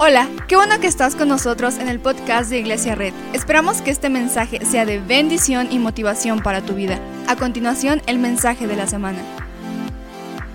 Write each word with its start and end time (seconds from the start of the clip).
Hola, 0.00 0.28
qué 0.46 0.54
bueno 0.54 0.78
que 0.78 0.86
estás 0.86 1.16
con 1.16 1.28
nosotros 1.28 1.76
en 1.78 1.88
el 1.88 1.98
podcast 1.98 2.50
de 2.50 2.60
Iglesia 2.60 2.94
Red. 2.94 3.12
Esperamos 3.32 3.82
que 3.82 3.90
este 3.90 4.08
mensaje 4.08 4.64
sea 4.64 4.86
de 4.86 5.00
bendición 5.00 5.66
y 5.72 5.80
motivación 5.80 6.40
para 6.40 6.62
tu 6.62 6.74
vida. 6.74 7.00
A 7.26 7.34
continuación, 7.34 8.00
el 8.06 8.20
mensaje 8.20 8.68
de 8.68 8.76
la 8.76 8.86
semana. 8.86 9.18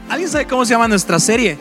¿Alguien 0.08 0.30
sabe 0.30 0.48
cómo 0.48 0.64
se 0.64 0.72
llama 0.72 0.88
nuestra 0.88 1.20
serie? 1.20 1.58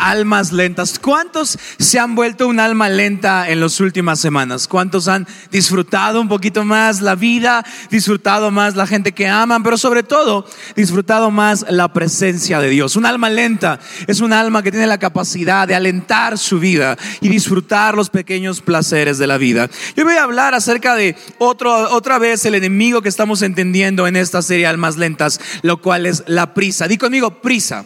Almas 0.00 0.52
lentas. 0.52 0.98
¿Cuántos 0.98 1.58
se 1.78 1.98
han 1.98 2.14
vuelto 2.14 2.48
un 2.48 2.58
alma 2.58 2.88
lenta 2.88 3.48
en 3.50 3.60
las 3.60 3.78
últimas 3.80 4.18
semanas? 4.18 4.66
¿Cuántos 4.66 5.08
han 5.08 5.26
disfrutado 5.50 6.20
un 6.20 6.28
poquito 6.28 6.64
más 6.64 7.00
la 7.00 7.14
vida, 7.14 7.64
disfrutado 7.90 8.50
más 8.50 8.76
la 8.76 8.86
gente 8.86 9.12
que 9.12 9.28
aman, 9.28 9.62
pero 9.62 9.76
sobre 9.76 10.02
todo 10.02 10.46
disfrutado 10.74 11.30
más 11.30 11.66
la 11.68 11.92
presencia 11.92 12.60
de 12.60 12.70
Dios? 12.70 12.96
Un 12.96 13.06
alma 13.06 13.30
lenta 13.30 13.78
es 14.06 14.20
un 14.20 14.32
alma 14.32 14.62
que 14.62 14.70
tiene 14.70 14.86
la 14.86 14.98
capacidad 14.98 15.68
de 15.68 15.74
alentar 15.74 16.38
su 16.38 16.58
vida 16.58 16.96
y 17.20 17.28
disfrutar 17.28 17.94
los 17.94 18.10
pequeños 18.10 18.60
placeres 18.60 19.18
de 19.18 19.26
la 19.26 19.38
vida. 19.38 19.68
Yo 19.96 20.04
voy 20.04 20.14
a 20.14 20.24
hablar 20.24 20.54
acerca 20.54 20.94
de 20.94 21.16
otro, 21.38 21.72
otra 21.90 22.18
vez 22.18 22.44
el 22.44 22.54
enemigo 22.54 23.02
que 23.02 23.08
estamos 23.08 23.42
entendiendo 23.42 24.06
en 24.06 24.16
esta 24.16 24.42
serie 24.42 24.66
Almas 24.66 24.96
Lentas, 24.96 25.40
lo 25.62 25.80
cual 25.80 26.06
es 26.06 26.24
la 26.26 26.54
prisa. 26.54 26.88
Di 26.88 26.98
conmigo, 26.98 27.40
prisa. 27.42 27.84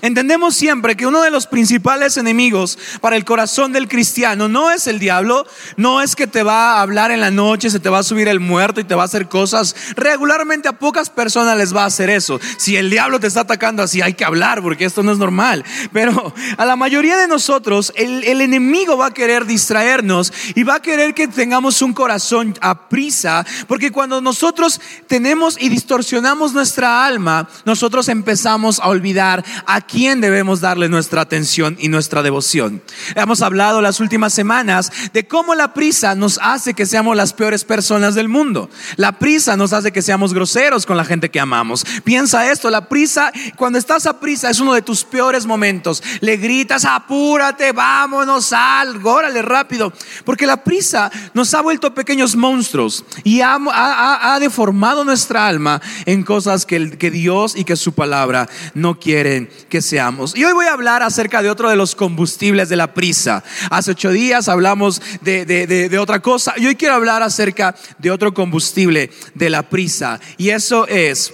Entendemos 0.00 0.54
siempre 0.54 0.96
que 0.96 1.06
uno 1.06 1.22
de 1.22 1.30
los 1.30 1.46
principales 1.46 2.16
enemigos 2.16 2.78
para 3.00 3.16
el 3.16 3.24
corazón 3.24 3.72
del 3.72 3.88
cristiano 3.88 4.48
no 4.48 4.70
es 4.70 4.86
el 4.86 4.98
diablo, 4.98 5.46
no 5.76 6.00
es 6.00 6.16
que 6.16 6.26
te 6.26 6.42
va 6.42 6.74
a 6.74 6.82
hablar 6.82 7.10
en 7.10 7.20
la 7.20 7.30
noche, 7.30 7.70
se 7.70 7.80
te 7.80 7.88
va 7.88 7.98
a 7.98 8.02
subir 8.02 8.28
el 8.28 8.40
muerto 8.40 8.80
y 8.80 8.84
te 8.84 8.94
va 8.94 9.02
a 9.02 9.06
hacer 9.06 9.28
cosas. 9.28 9.74
Regularmente 9.96 10.68
a 10.68 10.78
pocas 10.78 11.10
personas 11.10 11.56
les 11.56 11.74
va 11.74 11.82
a 11.82 11.86
hacer 11.86 12.10
eso. 12.10 12.40
Si 12.56 12.76
el 12.76 12.90
diablo 12.90 13.20
te 13.20 13.26
está 13.26 13.40
atacando 13.40 13.82
así, 13.82 14.00
hay 14.00 14.14
que 14.14 14.24
hablar 14.24 14.62
porque 14.62 14.84
esto 14.84 15.02
no 15.02 15.12
es 15.12 15.18
normal. 15.18 15.64
Pero 15.92 16.34
a 16.56 16.64
la 16.64 16.76
mayoría 16.76 17.16
de 17.16 17.28
nosotros, 17.28 17.92
el, 17.96 18.40
enemigo 18.40 18.96
va 18.96 19.06
a 19.06 19.14
querer 19.14 19.46
distraernos 19.46 20.32
y 20.54 20.62
va 20.62 20.76
a 20.76 20.82
querer 20.82 21.14
que 21.14 21.28
tengamos 21.28 21.82
un 21.82 21.92
corazón 21.92 22.54
a 22.60 22.88
prisa, 22.88 23.46
porque 23.68 23.92
cuando 23.92 24.20
nosotros 24.20 24.80
tenemos 25.06 25.56
y 25.60 25.68
distorsionamos 25.68 26.52
nuestra 26.52 27.04
alma, 27.04 27.48
nosotros 27.64 28.08
empezamos 28.08 28.80
a 28.80 28.88
olvidar 28.88 29.44
quién 29.80 30.20
debemos 30.20 30.60
darle 30.60 30.88
nuestra 30.88 31.22
atención 31.22 31.76
y 31.78 31.88
nuestra 31.88 32.22
devoción. 32.22 32.82
Hemos 33.14 33.42
hablado 33.42 33.80
las 33.80 34.00
últimas 34.00 34.32
semanas 34.32 34.92
de 35.12 35.26
cómo 35.26 35.54
la 35.54 35.74
prisa 35.74 36.14
nos 36.14 36.38
hace 36.42 36.74
que 36.74 36.86
seamos 36.86 37.16
las 37.16 37.32
peores 37.32 37.64
personas 37.64 38.14
del 38.14 38.28
mundo. 38.28 38.70
La 38.96 39.12
prisa 39.18 39.56
nos 39.56 39.72
hace 39.72 39.92
que 39.92 40.02
seamos 40.02 40.34
groseros 40.34 40.86
con 40.86 40.96
la 40.96 41.04
gente 41.04 41.30
que 41.30 41.40
amamos. 41.40 41.84
Piensa 42.04 42.50
esto, 42.50 42.70
la 42.70 42.88
prisa, 42.88 43.32
cuando 43.56 43.78
estás 43.78 44.06
a 44.06 44.20
prisa 44.20 44.50
es 44.50 44.60
uno 44.60 44.74
de 44.74 44.82
tus 44.82 45.04
peores 45.04 45.46
momentos. 45.46 46.02
Le 46.20 46.36
gritas, 46.36 46.84
apúrate, 46.84 47.72
vámonos, 47.72 48.46
sal, 48.46 49.00
órale 49.04 49.42
rápido. 49.42 49.92
Porque 50.24 50.46
la 50.46 50.62
prisa 50.62 51.10
nos 51.34 51.52
ha 51.54 51.62
vuelto 51.62 51.94
pequeños 51.94 52.36
monstruos 52.36 53.04
y 53.24 53.40
ha 53.42 54.38
deformado 54.40 55.04
nuestra 55.04 55.46
alma 55.46 55.80
en 56.06 56.22
cosas 56.22 56.66
que, 56.66 56.98
que 56.98 57.10
Dios 57.10 57.56
y 57.56 57.64
que 57.64 57.76
su 57.76 57.92
palabra 57.92 58.48
no 58.74 58.98
quieren 58.98 59.48
que 59.68 59.82
seamos. 59.82 60.36
Y 60.36 60.44
hoy 60.44 60.52
voy 60.52 60.66
a 60.66 60.72
hablar 60.72 61.02
acerca 61.02 61.42
de 61.42 61.50
otro 61.50 61.70
de 61.70 61.76
los 61.76 61.94
combustibles 61.94 62.68
de 62.68 62.76
la 62.76 62.94
prisa. 62.94 63.42
Hace 63.70 63.92
ocho 63.92 64.10
días 64.10 64.48
hablamos 64.48 65.00
de, 65.20 65.44
de, 65.44 65.98
otra 65.98 66.20
cosa 66.20 66.54
y 66.56 66.66
hoy 66.66 66.76
quiero 66.76 66.94
hablar 66.94 67.22
acerca 67.22 67.74
de 67.98 68.10
otro 68.10 68.34
combustible 68.34 69.10
de 69.34 69.50
la 69.50 69.68
prisa. 69.68 70.20
Y 70.36 70.50
eso 70.50 70.86
es 70.88 71.32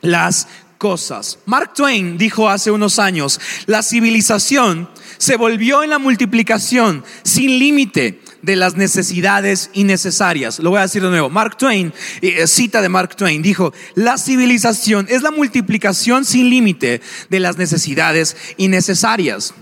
las 0.00 0.48
cosas. 0.78 1.38
Mark 1.46 1.74
Twain 1.74 2.18
dijo 2.18 2.48
hace 2.48 2.70
unos 2.70 2.98
años, 2.98 3.40
la 3.66 3.82
civilización 3.82 4.88
se 5.18 5.36
volvió 5.36 5.82
en 5.84 5.90
la 5.90 5.98
multiplicación 5.98 7.04
sin 7.22 7.58
límite 7.58 8.21
de 8.42 8.56
las 8.56 8.76
necesidades 8.76 9.70
innecesarias. 9.72 10.58
Lo 10.58 10.70
voy 10.70 10.80
a 10.80 10.82
decir 10.82 11.02
de 11.02 11.08
nuevo. 11.08 11.30
Mark 11.30 11.56
Twain, 11.56 11.92
eh, 12.20 12.46
cita 12.46 12.82
de 12.82 12.88
Mark 12.88 13.16
Twain, 13.16 13.40
dijo, 13.40 13.72
la 13.94 14.18
civilización 14.18 15.06
es 15.08 15.22
la 15.22 15.30
multiplicación 15.30 16.24
sin 16.24 16.50
límite 16.50 17.00
de 17.30 17.40
las 17.40 17.56
necesidades 17.56 18.36
innecesarias. 18.56 19.54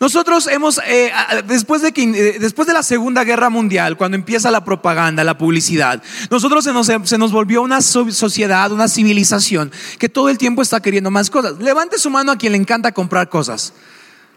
Nosotros 0.00 0.48
hemos, 0.48 0.80
eh, 0.86 1.12
después, 1.46 1.80
de 1.80 1.92
que, 1.92 2.02
eh, 2.02 2.38
después 2.40 2.66
de 2.66 2.74
la 2.74 2.82
Segunda 2.82 3.24
Guerra 3.24 3.48
Mundial, 3.48 3.96
cuando 3.96 4.16
empieza 4.16 4.50
la 4.50 4.64
propaganda, 4.64 5.22
la 5.24 5.38
publicidad, 5.38 6.02
nosotros 6.30 6.64
se 6.64 6.72
nos, 6.72 6.90
se 7.04 7.18
nos 7.18 7.32
volvió 7.32 7.62
una 7.62 7.80
sociedad, 7.80 8.72
una 8.72 8.88
civilización 8.88 9.70
que 9.98 10.08
todo 10.08 10.28
el 10.28 10.38
tiempo 10.38 10.62
está 10.62 10.80
queriendo 10.80 11.10
más 11.10 11.30
cosas. 11.30 11.58
Levante 11.58 11.98
su 11.98 12.10
mano 12.10 12.32
a 12.32 12.36
quien 12.36 12.52
le 12.52 12.58
encanta 12.58 12.92
comprar 12.92 13.28
cosas. 13.28 13.72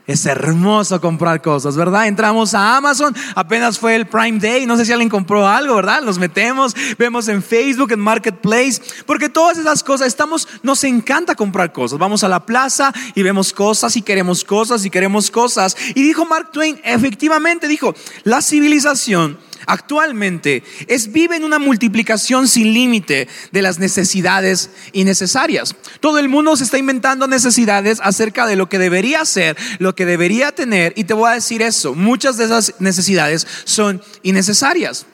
Es 0.07 0.25
hermoso 0.25 1.01
comprar 1.01 1.41
cosas, 1.41 1.75
¿verdad? 1.75 2.07
Entramos 2.07 2.53
a 2.53 2.77
Amazon, 2.77 3.13
apenas 3.35 3.77
fue 3.77 3.93
el 3.93 4.07
Prime 4.07 4.39
Day, 4.39 4.65
no 4.65 4.77
sé 4.77 4.85
si 4.85 4.93
alguien 4.93 5.09
compró 5.09 5.45
algo, 5.45 5.75
¿verdad? 5.75 6.01
Nos 6.01 6.17
metemos, 6.17 6.73
vemos 6.97 7.27
en 7.27 7.43
Facebook, 7.43 7.91
en 7.91 7.99
Marketplace, 7.99 8.81
porque 9.05 9.27
todas 9.27 9.57
esas 9.57 9.83
cosas, 9.83 10.07
estamos, 10.07 10.47
nos 10.63 10.83
encanta 10.85 11.35
comprar 11.35 11.73
cosas. 11.73 11.99
Vamos 11.99 12.23
a 12.23 12.29
la 12.29 12.45
plaza 12.45 12.93
y 13.15 13.21
vemos 13.21 13.51
cosas 13.51 13.97
y 13.97 14.01
queremos 14.01 14.45
cosas 14.45 14.85
y 14.85 14.89
queremos 14.89 15.29
cosas. 15.29 15.75
Y 15.93 16.01
dijo 16.03 16.25
Mark 16.25 16.51
Twain, 16.53 16.79
efectivamente 16.85 17.67
dijo, 17.67 17.93
la 18.23 18.41
civilización 18.41 19.37
actualmente 19.67 20.63
es 20.87 21.11
vive 21.11 21.35
en 21.35 21.43
una 21.43 21.59
multiplicación 21.59 22.47
sin 22.47 22.73
límite 22.73 23.27
de 23.51 23.61
las 23.61 23.77
necesidades 23.77 24.71
innecesarias. 24.93 25.75
Todo 25.99 26.17
el 26.17 26.29
mundo 26.29 26.55
se 26.55 26.63
está 26.63 26.77
inventando 26.77 27.27
necesidades 27.27 27.99
acerca 28.01 28.47
de 28.47 28.55
lo 28.55 28.69
que 28.69 28.79
debería 28.79 29.23
ser, 29.25 29.55
lo 29.77 29.93
que 29.93 30.05
debería 30.05 30.53
tener 30.53 30.93
y 30.95 31.03
te 31.03 31.13
voy 31.13 31.29
a 31.29 31.35
decir 31.35 31.61
eso, 31.61 31.93
muchas 31.93 32.37
de 32.37 32.45
esas 32.45 32.73
necesidades 32.79 33.45
son 33.65 34.01
innecesarias. 34.23 35.05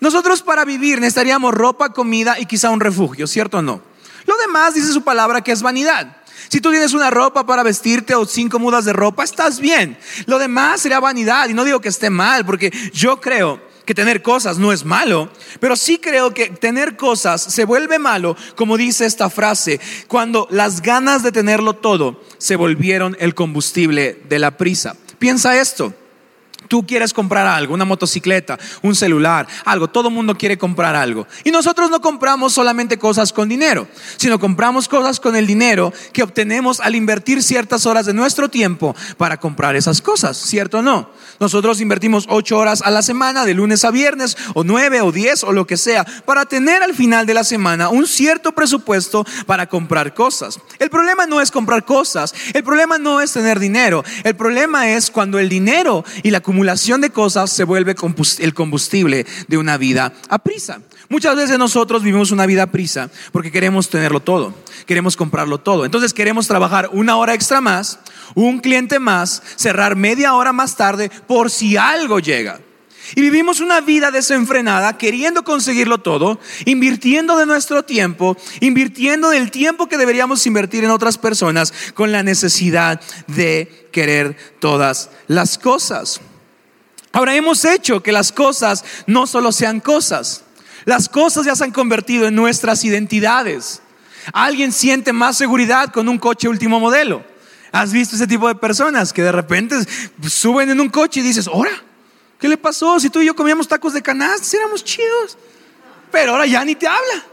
Nosotros 0.00 0.42
para 0.42 0.64
vivir 0.64 1.00
necesitaríamos 1.00 1.54
ropa, 1.54 1.92
comida 1.92 2.38
y 2.38 2.46
quizá 2.46 2.70
un 2.70 2.80
refugio, 2.80 3.26
¿cierto 3.26 3.58
o 3.58 3.62
no? 3.62 3.82
Lo 4.26 4.36
demás 4.36 4.74
dice 4.74 4.92
su 4.92 5.02
palabra 5.02 5.42
que 5.42 5.52
es 5.52 5.62
vanidad. 5.62 6.18
Si 6.48 6.60
tú 6.60 6.70
tienes 6.70 6.92
una 6.92 7.08
ropa 7.08 7.46
para 7.46 7.62
vestirte 7.62 8.14
o 8.14 8.26
cinco 8.26 8.58
mudas 8.58 8.84
de 8.84 8.92
ropa, 8.92 9.24
estás 9.24 9.58
bien. 9.58 9.96
Lo 10.26 10.38
demás 10.38 10.82
sería 10.82 11.00
vanidad 11.00 11.48
y 11.48 11.54
no 11.54 11.64
digo 11.64 11.80
que 11.80 11.88
esté 11.88 12.10
mal, 12.10 12.44
porque 12.44 12.70
yo 12.92 13.20
creo 13.20 13.71
tener 13.94 14.22
cosas 14.22 14.58
no 14.58 14.72
es 14.72 14.84
malo, 14.84 15.30
pero 15.60 15.76
sí 15.76 15.98
creo 15.98 16.34
que 16.34 16.50
tener 16.50 16.96
cosas 16.96 17.42
se 17.42 17.64
vuelve 17.64 17.98
malo, 17.98 18.36
como 18.56 18.76
dice 18.76 19.06
esta 19.06 19.30
frase, 19.30 19.80
cuando 20.08 20.46
las 20.50 20.82
ganas 20.82 21.22
de 21.22 21.32
tenerlo 21.32 21.74
todo 21.74 22.20
se 22.38 22.56
volvieron 22.56 23.16
el 23.20 23.34
combustible 23.34 24.20
de 24.28 24.38
la 24.38 24.56
prisa. 24.56 24.96
Piensa 25.18 25.60
esto 25.60 25.94
tú 26.68 26.86
quieres 26.86 27.12
comprar 27.12 27.46
algo, 27.46 27.74
una 27.74 27.84
motocicleta, 27.84 28.58
un 28.82 28.94
celular, 28.94 29.46
algo, 29.64 29.88
todo 29.88 30.08
el 30.08 30.14
mundo 30.14 30.36
quiere 30.36 30.58
comprar 30.58 30.94
algo. 30.96 31.26
Y 31.44 31.50
nosotros 31.50 31.90
no 31.90 32.00
compramos 32.00 32.52
solamente 32.52 32.98
cosas 32.98 33.32
con 33.32 33.48
dinero, 33.48 33.88
sino 34.16 34.38
compramos 34.38 34.88
cosas 34.88 35.20
con 35.20 35.36
el 35.36 35.46
dinero 35.46 35.92
que 36.12 36.22
obtenemos 36.22 36.80
al 36.80 36.94
invertir 36.94 37.42
ciertas 37.42 37.86
horas 37.86 38.06
de 38.06 38.14
nuestro 38.14 38.48
tiempo 38.48 38.94
para 39.16 39.38
comprar 39.38 39.76
esas 39.76 40.00
cosas, 40.00 40.36
¿cierto 40.36 40.78
o 40.78 40.82
no? 40.82 41.10
Nosotros 41.40 41.80
invertimos 41.80 42.26
ocho 42.28 42.58
horas 42.58 42.82
a 42.82 42.90
la 42.90 43.02
semana, 43.02 43.44
de 43.44 43.54
lunes 43.54 43.84
a 43.84 43.90
viernes, 43.90 44.36
o 44.54 44.64
nueve 44.64 45.00
o 45.00 45.12
diez 45.12 45.44
o 45.44 45.52
lo 45.52 45.66
que 45.66 45.76
sea, 45.76 46.04
para 46.24 46.46
tener 46.46 46.82
al 46.82 46.94
final 46.94 47.26
de 47.26 47.34
la 47.34 47.44
semana 47.44 47.88
un 47.88 48.06
cierto 48.06 48.52
presupuesto 48.52 49.24
para 49.46 49.66
comprar 49.66 50.14
cosas. 50.14 50.60
El 50.78 50.90
problema 50.90 51.26
no 51.26 51.40
es 51.40 51.50
comprar 51.50 51.84
cosas, 51.84 52.34
el 52.52 52.62
problema 52.62 52.98
no 52.98 53.20
es 53.20 53.32
tener 53.32 53.58
dinero, 53.58 54.04
el 54.24 54.36
problema 54.36 54.90
es 54.90 55.10
cuando 55.10 55.38
el 55.38 55.48
dinero 55.48 56.04
y 56.22 56.30
la 56.30 56.40
acumulación 56.52 57.00
de 57.00 57.08
cosas 57.08 57.50
se 57.50 57.64
vuelve 57.64 57.96
el 58.40 58.54
combustible 58.54 59.24
de 59.48 59.56
una 59.56 59.78
vida 59.78 60.12
a 60.28 60.38
prisa. 60.38 60.82
Muchas 61.08 61.34
veces 61.34 61.58
nosotros 61.58 62.02
vivimos 62.02 62.30
una 62.30 62.44
vida 62.44 62.64
a 62.64 62.66
prisa 62.66 63.08
porque 63.32 63.50
queremos 63.50 63.88
tenerlo 63.88 64.20
todo, 64.20 64.54
queremos 64.84 65.16
comprarlo 65.16 65.58
todo. 65.58 65.86
Entonces 65.86 66.12
queremos 66.12 66.46
trabajar 66.46 66.90
una 66.92 67.16
hora 67.16 67.32
extra 67.32 67.62
más, 67.62 68.00
un 68.34 68.60
cliente 68.60 68.98
más, 68.98 69.42
cerrar 69.56 69.96
media 69.96 70.34
hora 70.34 70.52
más 70.52 70.76
tarde 70.76 71.10
por 71.26 71.50
si 71.50 71.78
algo 71.78 72.18
llega. 72.18 72.60
Y 73.16 73.22
vivimos 73.22 73.60
una 73.60 73.80
vida 73.80 74.10
desenfrenada, 74.10 74.98
queriendo 74.98 75.44
conseguirlo 75.44 75.98
todo, 75.98 76.38
invirtiendo 76.66 77.38
de 77.38 77.46
nuestro 77.46 77.82
tiempo, 77.82 78.36
invirtiendo 78.60 79.30
del 79.30 79.50
tiempo 79.50 79.88
que 79.88 79.96
deberíamos 79.96 80.46
invertir 80.46 80.84
en 80.84 80.90
otras 80.90 81.16
personas 81.16 81.72
con 81.94 82.12
la 82.12 82.22
necesidad 82.22 83.00
de 83.26 83.88
querer 83.90 84.36
todas 84.60 85.08
las 85.28 85.56
cosas. 85.56 86.20
Ahora 87.12 87.34
hemos 87.34 87.64
hecho 87.64 88.02
que 88.02 88.12
las 88.12 88.32
cosas 88.32 88.84
no 89.06 89.26
solo 89.26 89.52
sean 89.52 89.80
cosas, 89.80 90.44
las 90.84 91.08
cosas 91.08 91.46
ya 91.46 91.54
se 91.54 91.64
han 91.64 91.70
convertido 91.70 92.26
en 92.26 92.34
nuestras 92.34 92.84
identidades. 92.84 93.82
Alguien 94.32 94.72
siente 94.72 95.12
más 95.12 95.36
seguridad 95.36 95.92
con 95.92 96.08
un 96.08 96.18
coche 96.18 96.48
último 96.48 96.80
modelo. 96.80 97.24
¿Has 97.72 97.92
visto 97.92 98.16
ese 98.16 98.26
tipo 98.26 98.48
de 98.48 98.54
personas 98.54 99.12
que 99.12 99.22
de 99.22 99.32
repente 99.32 99.76
suben 100.28 100.70
en 100.70 100.80
un 100.80 100.88
coche 100.88 101.20
y 101.20 101.22
dices, 101.22 101.46
ahora, 101.48 101.70
¿qué 102.38 102.48
le 102.48 102.56
pasó? 102.56 103.00
Si 103.00 103.10
tú 103.10 103.20
y 103.20 103.26
yo 103.26 103.34
comíamos 103.34 103.68
tacos 103.68 103.94
de 103.94 104.02
canasta, 104.02 104.56
éramos 104.56 104.84
chidos. 104.84 105.38
Pero 106.10 106.32
ahora 106.32 106.46
ya 106.46 106.64
ni 106.64 106.74
te 106.74 106.86
habla. 106.86 107.24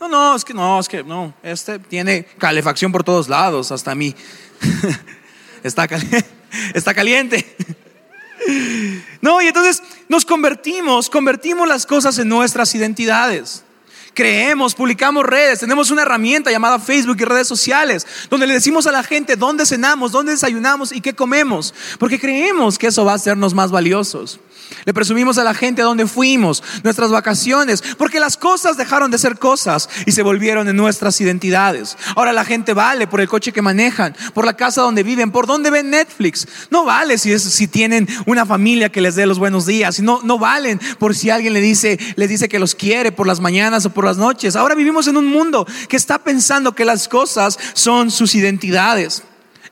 No, 0.00 0.08
no, 0.08 0.36
es 0.36 0.44
que 0.44 0.52
no, 0.52 0.78
es 0.78 0.88
que 0.88 1.02
no. 1.02 1.34
Este 1.42 1.78
tiene 1.78 2.24
calefacción 2.38 2.92
por 2.92 3.02
todos 3.02 3.28
lados, 3.28 3.72
hasta 3.72 3.92
a 3.92 3.94
mí. 3.94 4.14
Está 5.62 5.88
caliente. 5.88 6.24
Está 6.74 6.94
caliente. 6.94 7.56
No, 9.22 9.42
y 9.42 9.46
entonces 9.48 9.82
nos 10.08 10.24
convertimos, 10.24 11.10
convertimos 11.10 11.66
las 11.66 11.84
cosas 11.86 12.18
en 12.18 12.28
nuestras 12.28 12.74
identidades 12.74 13.64
creemos, 14.16 14.74
publicamos 14.74 15.24
redes, 15.24 15.60
tenemos 15.60 15.90
una 15.90 16.02
herramienta 16.02 16.50
llamada 16.50 16.78
Facebook 16.80 17.18
y 17.20 17.24
redes 17.24 17.46
sociales, 17.46 18.06
donde 18.30 18.46
le 18.46 18.54
decimos 18.54 18.86
a 18.86 18.92
la 18.92 19.04
gente 19.04 19.36
dónde 19.36 19.66
cenamos, 19.66 20.10
dónde 20.10 20.32
desayunamos 20.32 20.90
y 20.90 21.02
qué 21.02 21.14
comemos, 21.14 21.74
porque 21.98 22.18
creemos 22.18 22.78
que 22.78 22.88
eso 22.88 23.04
va 23.04 23.12
a 23.12 23.16
hacernos 23.16 23.52
más 23.52 23.70
valiosos. 23.70 24.40
Le 24.84 24.94
presumimos 24.94 25.38
a 25.38 25.44
la 25.44 25.54
gente 25.54 25.82
a 25.82 25.84
dónde 25.84 26.06
fuimos, 26.06 26.62
nuestras 26.84 27.10
vacaciones, 27.10 27.82
porque 27.98 28.20
las 28.20 28.36
cosas 28.36 28.76
dejaron 28.76 29.10
de 29.10 29.18
ser 29.18 29.38
cosas 29.38 29.88
y 30.06 30.12
se 30.12 30.22
volvieron 30.22 30.68
en 30.68 30.76
nuestras 30.76 31.20
identidades. 31.20 31.96
Ahora 32.14 32.32
la 32.32 32.44
gente 32.44 32.72
vale 32.72 33.06
por 33.06 33.20
el 33.20 33.28
coche 33.28 33.52
que 33.52 33.62
manejan, 33.62 34.14
por 34.34 34.44
la 34.44 34.56
casa 34.56 34.82
donde 34.82 35.02
viven, 35.02 35.32
por 35.32 35.46
dónde 35.46 35.70
ven 35.70 35.90
Netflix. 35.90 36.46
No 36.70 36.84
vale 36.84 37.18
si, 37.18 37.66
tienen 37.66 38.08
una 38.26 38.46
familia 38.46 38.90
que 38.90 39.00
les 39.00 39.16
dé 39.16 39.26
los 39.26 39.38
buenos 39.38 39.66
días, 39.66 40.00
no, 40.00 40.20
no 40.22 40.38
valen 40.38 40.80
por 40.98 41.14
si 41.14 41.30
alguien 41.30 41.52
les 41.52 41.62
dice 41.62 42.48
que 42.48 42.58
los 42.58 42.74
quiere 42.74 43.12
por 43.12 43.26
las 43.26 43.40
mañanas 43.40 43.86
o 43.86 43.90
por 43.90 44.04
las 44.04 44.16
noches. 44.16 44.56
Ahora 44.56 44.74
vivimos 44.74 45.08
en 45.08 45.16
un 45.16 45.26
mundo 45.26 45.66
que 45.88 45.96
está 45.96 46.18
pensando 46.18 46.74
que 46.74 46.84
las 46.84 47.08
cosas 47.08 47.58
son 47.74 48.10
sus 48.10 48.34
identidades. 48.34 49.22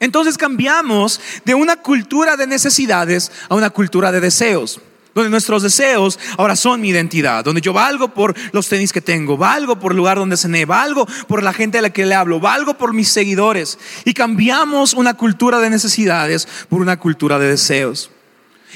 Entonces 0.00 0.36
cambiamos 0.38 1.20
de 1.44 1.54
una 1.54 1.76
cultura 1.76 2.36
de 2.36 2.46
necesidades 2.46 3.30
a 3.48 3.54
una 3.54 3.70
cultura 3.70 4.12
de 4.12 4.20
deseos 4.20 4.80
donde 5.14 5.30
nuestros 5.30 5.62
deseos 5.62 6.18
ahora 6.36 6.56
son 6.56 6.80
mi 6.80 6.88
identidad, 6.88 7.44
donde 7.44 7.60
yo 7.60 7.72
valgo 7.72 8.08
por 8.08 8.34
los 8.52 8.68
tenis 8.68 8.92
que 8.92 9.00
tengo, 9.00 9.36
valgo 9.36 9.78
por 9.78 9.92
el 9.92 9.96
lugar 9.96 10.18
donde 10.18 10.36
cené, 10.36 10.64
valgo 10.64 11.06
por 11.28 11.42
la 11.42 11.52
gente 11.52 11.78
a 11.78 11.82
la 11.82 11.90
que 11.90 12.04
le 12.04 12.14
hablo, 12.14 12.40
valgo 12.40 12.74
por 12.74 12.92
mis 12.92 13.08
seguidores. 13.08 13.78
Y 14.04 14.12
cambiamos 14.12 14.92
una 14.92 15.14
cultura 15.14 15.60
de 15.60 15.70
necesidades 15.70 16.48
por 16.68 16.80
una 16.80 16.98
cultura 16.98 17.38
de 17.38 17.48
deseos. 17.48 18.10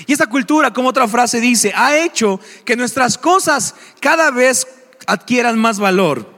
Y 0.06 0.12
esta 0.12 0.28
cultura, 0.28 0.72
como 0.72 0.90
otra 0.90 1.08
frase 1.08 1.40
dice, 1.40 1.72
ha 1.74 1.98
hecho 1.98 2.40
que 2.64 2.76
nuestras 2.76 3.18
cosas 3.18 3.74
cada 4.00 4.30
vez 4.30 4.66
adquieran 5.06 5.58
más 5.58 5.80
valor 5.80 6.32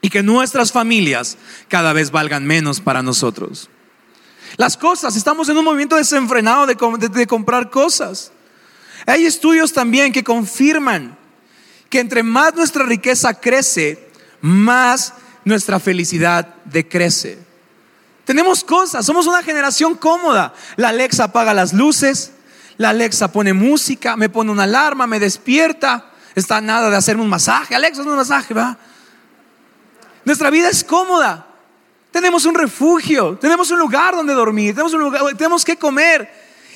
y 0.00 0.10
que 0.10 0.22
nuestras 0.22 0.70
familias 0.70 1.38
cada 1.66 1.92
vez 1.92 2.12
valgan 2.12 2.46
menos 2.46 2.80
para 2.80 3.02
nosotros. 3.02 3.68
Las 4.56 4.76
cosas, 4.76 5.16
estamos 5.16 5.48
en 5.48 5.58
un 5.58 5.64
movimiento 5.64 5.96
desenfrenado 5.96 6.66
de, 6.66 7.26
comprar 7.26 7.70
cosas. 7.70 8.30
Hay 9.06 9.26
estudios 9.26 9.72
también 9.72 10.12
que 10.12 10.22
confirman 10.22 11.18
que 11.90 12.00
entre 12.00 12.22
más 12.22 12.54
nuestra 12.54 12.84
riqueza 12.84 13.34
crece, 13.34 14.08
más 14.40 15.14
nuestra 15.44 15.80
felicidad 15.80 16.54
decrece. 16.64 17.38
Tenemos 18.24 18.64
cosas, 18.64 19.04
somos 19.04 19.26
una 19.26 19.42
generación 19.42 19.96
cómoda. 19.96 20.54
La 20.76 20.88
Alexa 20.90 21.24
apaga 21.24 21.52
las 21.52 21.72
luces, 21.72 22.32
la 22.78 22.90
Alexa 22.90 23.32
pone 23.32 23.52
música, 23.52 24.16
me 24.16 24.28
pone 24.28 24.50
una 24.50 24.62
alarma, 24.62 25.06
me 25.06 25.20
despierta. 25.20 26.10
Está 26.34 26.60
nada 26.60 26.90
de 26.90 26.96
hacerme 26.96 27.22
un 27.22 27.28
masaje. 27.28 27.74
Alexa, 27.74 28.00
es 28.00 28.06
un 28.06 28.16
masaje, 28.16 28.54
va. 28.54 28.78
Nuestra 30.24 30.50
vida 30.50 30.70
es 30.70 30.82
cómoda. 30.84 31.46
Tenemos 32.14 32.44
un 32.44 32.54
refugio, 32.54 33.36
tenemos 33.40 33.72
un 33.72 33.80
lugar 33.80 34.14
donde 34.14 34.34
dormir, 34.34 34.72
tenemos 34.72 34.94
un 34.94 35.00
lugar, 35.00 35.36
tenemos 35.36 35.64
que 35.64 35.76
comer. 35.76 36.30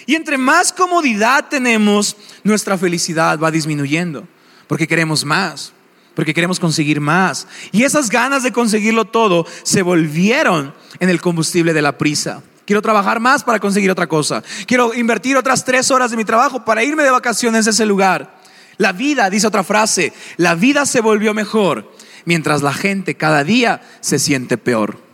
Y 0.04 0.16
entre 0.16 0.36
más 0.36 0.72
comodidad 0.72 1.46
tenemos, 1.48 2.16
nuestra 2.42 2.76
felicidad 2.76 3.38
va 3.38 3.52
disminuyendo, 3.52 4.26
porque 4.66 4.88
queremos 4.88 5.24
más, 5.24 5.72
porque 6.16 6.34
queremos 6.34 6.58
conseguir 6.58 7.00
más. 7.00 7.46
Y 7.70 7.84
esas 7.84 8.10
ganas 8.10 8.42
de 8.42 8.50
conseguirlo 8.50 9.04
todo 9.04 9.46
se 9.62 9.82
volvieron 9.82 10.74
en 10.98 11.08
el 11.08 11.20
combustible 11.20 11.72
de 11.72 11.82
la 11.82 11.96
prisa. 11.98 12.42
Quiero 12.66 12.82
trabajar 12.82 13.20
más 13.20 13.44
para 13.44 13.60
conseguir 13.60 13.92
otra 13.92 14.08
cosa. 14.08 14.42
Quiero 14.66 14.92
invertir 14.92 15.36
otras 15.36 15.64
tres 15.64 15.92
horas 15.92 16.10
de 16.10 16.16
mi 16.16 16.24
trabajo 16.24 16.64
para 16.64 16.82
irme 16.82 17.04
de 17.04 17.12
vacaciones 17.12 17.68
a 17.68 17.70
ese 17.70 17.86
lugar. 17.86 18.40
La 18.76 18.90
vida, 18.90 19.30
dice 19.30 19.46
otra 19.46 19.62
frase, 19.62 20.12
la 20.36 20.56
vida 20.56 20.84
se 20.84 21.00
volvió 21.00 21.32
mejor 21.32 21.92
mientras 22.24 22.60
la 22.62 22.74
gente 22.74 23.14
cada 23.14 23.44
día 23.44 23.82
se 24.00 24.18
siente 24.18 24.58
peor. 24.58 25.06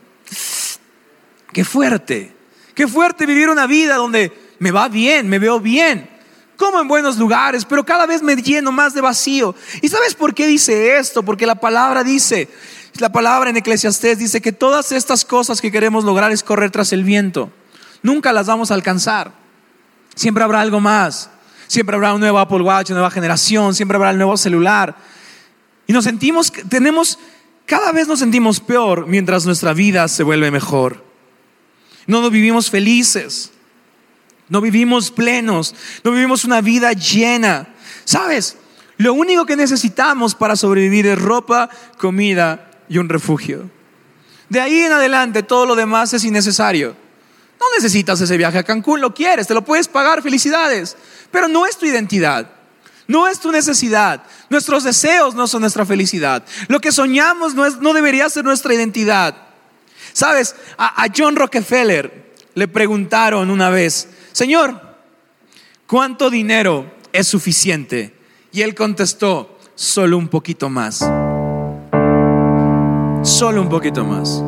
Qué 1.55 1.65
fuerte, 1.65 2.35
qué 2.75 2.89
fuerte 2.89 3.27
vivir 3.27 3.49
una 3.49 3.69
vida 3.69 3.95
donde 3.95 4.33
me 4.59 4.73
va 4.73 4.89
bien, 4.89 5.29
me 5.29 5.39
veo 5.39 5.61
bien, 5.61 6.11
como 6.57 6.81
en 6.81 6.89
buenos 6.89 7.17
lugares, 7.17 7.65
pero 7.65 7.87
cada 7.87 8.07
vez 8.07 8.25
me 8.25 8.35
lleno 8.35 8.73
más 8.73 8.93
de 8.93 9.01
vacío. 9.01 9.55
¿Y 9.81 9.89
sabes 9.89 10.15
por 10.15 10.35
qué 10.35 10.49
dice 10.49 10.99
esto? 10.99 11.23
Porque 11.23 11.47
la 11.47 11.55
palabra 11.55 12.03
dice, 12.03 12.49
la 12.99 13.13
palabra 13.13 13.51
en 13.51 13.57
Eclesiastés 13.57 14.19
dice 14.19 14.43
que 14.43 14.51
todas 14.51 14.91
estas 14.91 15.25
cosas 15.25 15.61
que 15.61 15.71
queremos 15.71 16.03
lograr 16.03 16.33
es 16.33 16.43
correr 16.43 16.73
tras 16.73 16.93
el 16.93 17.05
viento. 17.05 17.53
Nunca 18.03 18.33
las 18.33 18.49
vamos 18.49 18.73
a 18.73 18.75
alcanzar. 18.75 19.31
Siempre 20.17 20.43
habrá 20.43 20.61
algo 20.61 20.81
más. 20.81 21.31
Siempre 21.69 21.95
habrá 21.95 22.15
un 22.15 22.21
nuevo 22.21 22.41
Apple 22.41 22.63
Watch, 22.63 22.91
una 22.91 22.99
nueva 22.99 23.13
generación, 23.13 23.77
siempre 23.77 23.95
habrá 23.95 24.11
el 24.11 24.17
nuevo 24.17 24.37
celular. 24.37 24.97
Y 25.87 25.93
nos 25.93 26.03
sentimos, 26.03 26.53
tenemos, 26.69 27.17
cada 27.65 27.93
vez 27.93 28.09
nos 28.09 28.19
sentimos 28.19 28.59
peor 28.59 29.07
mientras 29.07 29.47
nuestra 29.47 29.73
vida 29.73 30.09
se 30.09 30.25
vuelve 30.25 30.51
mejor. 30.51 31.04
No 32.07 32.21
nos 32.21 32.31
vivimos 32.31 32.71
felices. 32.71 33.51
No 34.49 34.61
vivimos 34.61 35.11
plenos, 35.11 35.75
no 36.03 36.11
vivimos 36.11 36.45
una 36.45 36.61
vida 36.61 36.93
llena. 36.93 37.69
¿Sabes? 38.05 38.57
Lo 38.99 39.15
único 39.15 39.47
que 39.47 39.57
necesitamos 39.57 40.35
para 40.35 40.57
sobrevivir 40.57 41.07
es 41.07 41.19
ropa, 41.19 41.71
comida 41.99 42.71
y 42.89 42.99
un 42.99 43.09
refugio. 43.09 43.71
De 44.49 44.61
ahí 44.61 44.81
en 44.81 44.93
adelante 44.93 45.43
todo 45.43 45.67
lo 45.67 45.75
demás 45.75 46.13
es 46.13 46.25
innecesario. 46.25 46.95
No 47.59 47.67
necesitas 47.75 48.21
ese 48.21 48.37
viaje 48.37 48.59
a 48.59 48.63
Cancún, 48.63 49.01
lo 49.01 49.15
quieres, 49.15 49.47
te 49.47 49.55
lo 49.55 49.65
puedes 49.65 49.89
pagar, 49.89 50.23
felicidades. 50.23 50.97
Pero 51.31 51.49
no 51.49 51.65
es 51.67 51.79
tu 51.79 51.87
identidad, 51.87 52.51
no 53.09 53.27
es 53.27 53.41
tu 53.41 53.51
necesidad. 53.51 54.23
Nuestros 54.51 54.85
deseos 54.85 55.35
no 55.35 55.47
son 55.47 55.63
nuestra 55.63 55.87
felicidad. 55.87 56.45
Lo 56.69 56.81
que 56.81 56.93
soñamos 56.93 57.55
no, 57.55 57.65
es, 57.65 57.79
no 57.79 57.95
debería 57.95 58.29
ser 58.29 58.45
nuestra 58.45 58.75
identidad. 58.75 59.35
Sabes, 60.15 60.55
a 60.79 61.07
John 61.15 61.35
Rockefeller 61.35 62.33
le 62.55 62.69
preguntaron 62.69 63.51
una 63.51 63.69
vez, 63.69 64.09
Señor, 64.31 64.81
¿cuánto 65.89 66.31
dinero 66.31 66.87
es 67.13 67.27
suficiente? 67.27 68.15
Y 68.53 68.63
él 68.63 68.77
contestó, 68.77 69.59
solo 69.75 70.17
un 70.17 70.29
poquito 70.29 70.71
más. 70.71 70.99
Solo 73.25 73.61
un 73.61 73.69
poquito 73.69 74.05
más. 74.05 74.41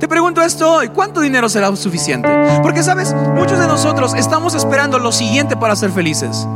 Te 0.00 0.08
pregunto 0.08 0.40
esto 0.40 0.72
hoy, 0.72 0.88
¿cuánto 0.88 1.20
dinero 1.20 1.50
será 1.50 1.76
suficiente? 1.76 2.30
Porque 2.62 2.82
sabes, 2.82 3.12
muchos 3.34 3.58
de 3.58 3.66
nosotros 3.66 4.14
estamos 4.14 4.54
esperando 4.54 4.98
lo 4.98 5.12
siguiente 5.12 5.58
para 5.58 5.76
ser 5.76 5.90
felices. 5.90 6.46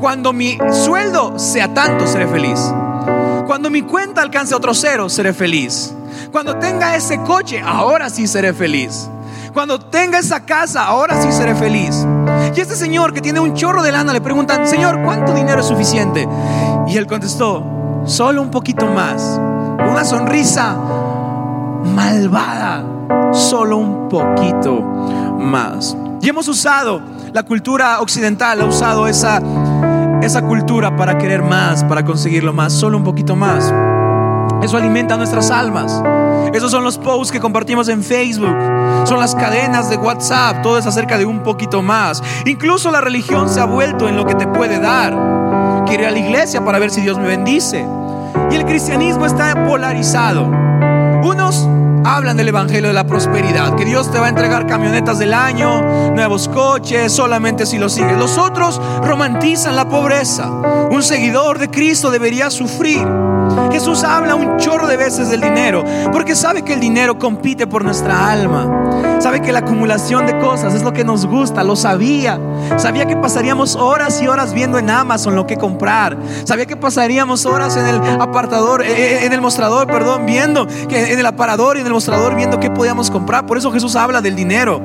Cuando 0.00 0.32
mi 0.32 0.58
sueldo 0.84 1.38
sea 1.38 1.72
tanto, 1.72 2.08
seré 2.08 2.26
feliz. 2.26 2.58
Cuando 3.46 3.70
mi 3.70 3.82
cuenta 3.82 4.20
alcance 4.20 4.52
otro 4.52 4.74
cero, 4.74 5.08
seré 5.08 5.32
feliz. 5.32 5.94
Cuando 6.34 6.56
tenga 6.56 6.96
ese 6.96 7.20
coche, 7.20 7.62
ahora 7.64 8.10
sí 8.10 8.26
seré 8.26 8.52
feliz. 8.52 9.08
Cuando 9.52 9.78
tenga 9.78 10.18
esa 10.18 10.40
casa, 10.40 10.84
ahora 10.84 11.22
sí 11.22 11.30
seré 11.30 11.54
feliz. 11.54 12.04
Y 12.56 12.60
este 12.60 12.74
señor 12.74 13.12
que 13.12 13.20
tiene 13.20 13.38
un 13.38 13.54
chorro 13.54 13.84
de 13.84 13.92
lana 13.92 14.12
le 14.12 14.20
preguntan, 14.20 14.66
Señor, 14.66 15.00
¿cuánto 15.04 15.32
dinero 15.32 15.60
es 15.60 15.66
suficiente? 15.66 16.28
Y 16.88 16.96
él 16.96 17.06
contestó, 17.06 18.02
solo 18.04 18.42
un 18.42 18.50
poquito 18.50 18.84
más. 18.84 19.40
Una 19.88 20.04
sonrisa 20.04 20.76
malvada, 21.84 22.82
solo 23.32 23.76
un 23.76 24.08
poquito 24.08 24.80
más. 25.38 25.96
Y 26.20 26.28
hemos 26.28 26.48
usado, 26.48 27.00
la 27.32 27.44
cultura 27.44 28.00
occidental 28.00 28.60
ha 28.60 28.64
usado 28.64 29.06
esa, 29.06 29.40
esa 30.20 30.42
cultura 30.42 30.96
para 30.96 31.16
querer 31.16 31.42
más, 31.42 31.84
para 31.84 32.04
conseguirlo 32.04 32.52
más, 32.52 32.72
solo 32.72 32.96
un 32.96 33.04
poquito 33.04 33.36
más. 33.36 33.72
Eso 34.64 34.76
alimenta 34.76 35.16
nuestras 35.16 35.52
almas. 35.52 36.02
Esos 36.52 36.70
son 36.70 36.84
los 36.84 36.98
posts 36.98 37.32
que 37.32 37.40
compartimos 37.40 37.88
en 37.88 38.02
Facebook. 38.02 38.56
Son 39.04 39.20
las 39.20 39.34
cadenas 39.34 39.90
de 39.90 39.96
WhatsApp. 39.96 40.62
Todo 40.62 40.78
es 40.78 40.86
acerca 40.86 41.18
de 41.18 41.24
un 41.24 41.42
poquito 41.42 41.82
más. 41.82 42.22
Incluso 42.44 42.90
la 42.90 43.00
religión 43.00 43.48
se 43.48 43.60
ha 43.60 43.64
vuelto 43.64 44.08
en 44.08 44.16
lo 44.16 44.26
que 44.26 44.34
te 44.34 44.46
puede 44.46 44.78
dar. 44.78 45.12
Quiero 45.86 46.04
ir 46.04 46.08
a 46.08 46.12
la 46.12 46.18
iglesia 46.18 46.64
para 46.64 46.78
ver 46.78 46.90
si 46.90 47.00
Dios 47.00 47.18
me 47.18 47.26
bendice. 47.26 47.86
Y 48.50 48.54
el 48.54 48.64
cristianismo 48.64 49.26
está 49.26 49.66
polarizado. 49.66 50.44
Unos 51.22 51.68
hablan 52.04 52.36
del 52.36 52.48
Evangelio 52.48 52.88
de 52.88 52.94
la 52.94 53.06
Prosperidad, 53.06 53.74
que 53.76 53.84
Dios 53.84 54.10
te 54.10 54.18
va 54.18 54.26
a 54.26 54.28
entregar 54.28 54.66
camionetas 54.66 55.18
del 55.18 55.32
año, 55.32 56.12
nuevos 56.12 56.48
coches, 56.48 57.12
solamente 57.12 57.66
si 57.66 57.78
lo 57.78 57.88
sigues. 57.88 58.16
Los 58.18 58.38
otros 58.38 58.80
romantizan 59.02 59.74
la 59.74 59.88
pobreza. 59.88 60.50
Un 60.50 61.02
seguidor 61.02 61.58
de 61.58 61.70
Cristo 61.70 62.10
debería 62.10 62.50
sufrir. 62.50 63.06
Jesús 63.74 64.04
habla 64.04 64.36
un 64.36 64.56
chorro 64.56 64.86
de 64.86 64.96
veces 64.96 65.30
del 65.30 65.40
dinero, 65.40 65.82
porque 66.12 66.36
sabe 66.36 66.62
que 66.62 66.74
el 66.74 66.78
dinero 66.78 67.18
compite 67.18 67.66
por 67.66 67.82
nuestra 67.82 68.30
alma. 68.30 69.18
Sabe 69.18 69.42
que 69.42 69.50
la 69.50 69.58
acumulación 69.58 70.26
de 70.26 70.38
cosas 70.38 70.74
es 70.74 70.84
lo 70.84 70.92
que 70.92 71.02
nos 71.02 71.26
gusta, 71.26 71.64
lo 71.64 71.74
sabía. 71.74 72.38
Sabía 72.76 73.04
que 73.06 73.16
pasaríamos 73.16 73.74
horas 73.74 74.22
y 74.22 74.28
horas 74.28 74.54
viendo 74.54 74.78
en 74.78 74.90
Amazon 74.90 75.34
lo 75.34 75.44
que 75.48 75.56
comprar. 75.56 76.16
Sabía 76.44 76.66
que 76.66 76.76
pasaríamos 76.76 77.46
horas 77.46 77.76
en 77.76 77.86
el 77.86 78.20
apartador, 78.20 78.84
en 78.84 79.32
el 79.32 79.40
mostrador, 79.40 79.88
perdón, 79.88 80.24
viendo 80.24 80.68
que 80.88 81.12
en 81.12 81.18
el 81.18 81.26
aparador 81.26 81.76
y 81.76 81.80
en 81.80 81.86
el 81.88 81.94
mostrador 81.94 82.36
viendo 82.36 82.60
qué 82.60 82.70
podíamos 82.70 83.10
comprar. 83.10 83.44
Por 83.44 83.58
eso 83.58 83.72
Jesús 83.72 83.96
habla 83.96 84.20
del 84.20 84.36
dinero, 84.36 84.80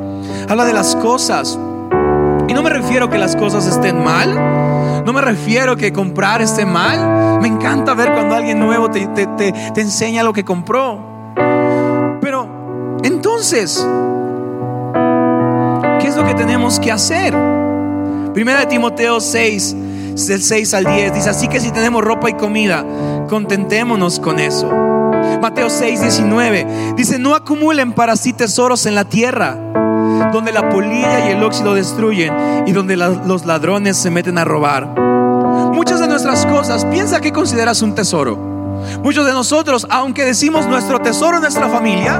habla 0.49 0.65
de 0.65 0.73
las 0.73 0.95
cosas. 0.95 1.59
no 1.59 2.63
me 2.63 2.71
refiero 2.71 3.07
que 3.07 3.19
las 3.19 3.35
cosas 3.35 3.67
estén 3.67 4.03
mal, 4.03 4.33
no 5.05 5.13
me 5.13 5.21
refiero 5.21 5.75
que 5.75 5.91
comprar 5.91 6.41
esté 6.41 6.65
mal. 6.65 7.39
Me 7.41 7.47
encanta 7.47 7.93
ver 7.93 8.11
cuando 8.13 8.35
alguien 8.35 8.59
nuevo 8.59 8.89
te, 8.89 9.07
te 9.07 9.81
enseña 9.81 10.23
lo 10.23 10.33
que 10.33 10.43
compró. 10.43 11.33
Pero 12.21 12.97
entonces, 13.03 13.85
¿qué 15.99 16.07
es 16.07 16.15
lo 16.15 16.25
que 16.25 16.33
tenemos 16.35 16.79
que 16.79 16.91
hacer? 16.91 17.33
Primera 18.33 18.59
de 18.61 18.65
Timoteo 18.67 19.19
6, 19.19 19.75
del 20.27 20.41
6 20.41 20.73
al 20.73 20.85
10, 20.85 21.13
dice, 21.13 21.29
así 21.29 21.47
que 21.47 21.59
si 21.59 21.71
tenemos 21.71 22.03
ropa 22.03 22.29
y 22.29 22.33
comida, 22.33 22.85
contentémonos 23.27 24.19
con 24.19 24.39
eso. 24.39 24.69
Mateo 25.41 25.69
6, 25.69 26.01
19, 26.01 26.93
dice, 26.95 27.19
no 27.19 27.35
acumulen 27.35 27.93
para 27.93 28.15
sí 28.15 28.33
tesoros 28.33 28.85
en 28.85 28.95
la 28.95 29.05
tierra, 29.05 29.57
donde 30.31 30.51
la 30.51 30.69
polilla 30.69 31.27
y 31.27 31.31
el 31.31 31.43
óxido 31.43 31.73
destruyen 31.73 32.33
y 32.65 32.71
donde 32.71 32.97
los 32.97 33.45
ladrones 33.45 33.97
se 33.97 34.11
meten 34.11 34.37
a 34.37 34.45
robar. 34.45 34.87
Muchas 35.73 35.99
de 35.99 36.07
nuestras 36.07 36.45
cosas, 36.45 36.85
piensa 36.85 37.21
que 37.21 37.31
consideras 37.31 37.81
un 37.81 37.95
tesoro. 37.95 38.37
Muchos 39.03 39.25
de 39.25 39.33
nosotros, 39.33 39.87
aunque 39.89 40.25
decimos 40.25 40.67
nuestro 40.67 40.99
tesoro 40.99 41.39
nuestra 41.39 41.67
familia, 41.69 42.19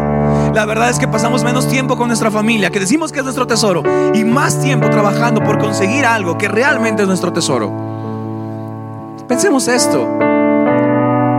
la 0.53 0.65
verdad 0.65 0.89
es 0.89 0.99
que 0.99 1.07
pasamos 1.07 1.43
menos 1.43 1.67
tiempo 1.67 1.97
con 1.97 2.07
nuestra 2.07 2.31
familia, 2.31 2.69
que 2.69 2.79
decimos 2.79 3.11
que 3.11 3.19
es 3.19 3.23
nuestro 3.23 3.47
tesoro, 3.47 3.83
y 4.13 4.23
más 4.23 4.59
tiempo 4.61 4.89
trabajando 4.89 5.43
por 5.43 5.57
conseguir 5.57 6.05
algo 6.05 6.37
que 6.37 6.47
realmente 6.47 7.03
es 7.03 7.07
nuestro 7.07 7.31
tesoro. 7.31 7.71
Pensemos 9.27 9.67
esto. 9.67 10.07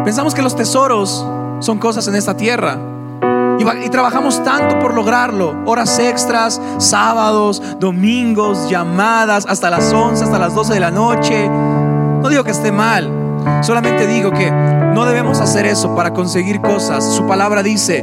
Pensamos 0.04 0.34
que 0.34 0.42
los 0.42 0.56
tesoros 0.56 1.26
son 1.60 1.78
cosas 1.78 2.06
en 2.08 2.14
esta 2.14 2.36
tierra. 2.36 2.78
Y, 3.60 3.90
trabajamos 3.90 4.42
tanto 4.42 4.78
por 4.78 4.94
lograrlo. 4.94 5.54
Horas 5.66 5.98
extras, 5.98 6.58
sábados, 6.78 7.62
domingos, 7.78 8.70
llamadas, 8.70 9.44
hasta 9.46 9.68
las 9.68 9.92
11, 9.92 10.24
hasta 10.24 10.38
las 10.38 10.54
12 10.54 10.72
de 10.72 10.80
la 10.80 10.90
noche. 10.90 11.46
No 11.46 12.26
digo 12.30 12.42
que 12.42 12.52
esté 12.52 12.72
mal. 12.72 13.10
Solamente 13.60 14.06
digo 14.06 14.30
que 14.30 14.50
no 14.50 15.04
debemos 15.04 15.40
hacer 15.40 15.66
eso 15.66 15.94
para 15.94 16.14
conseguir 16.14 16.62
cosas. 16.62 17.04
Su 17.04 17.26
palabra 17.26 17.62
dice, 17.62 18.02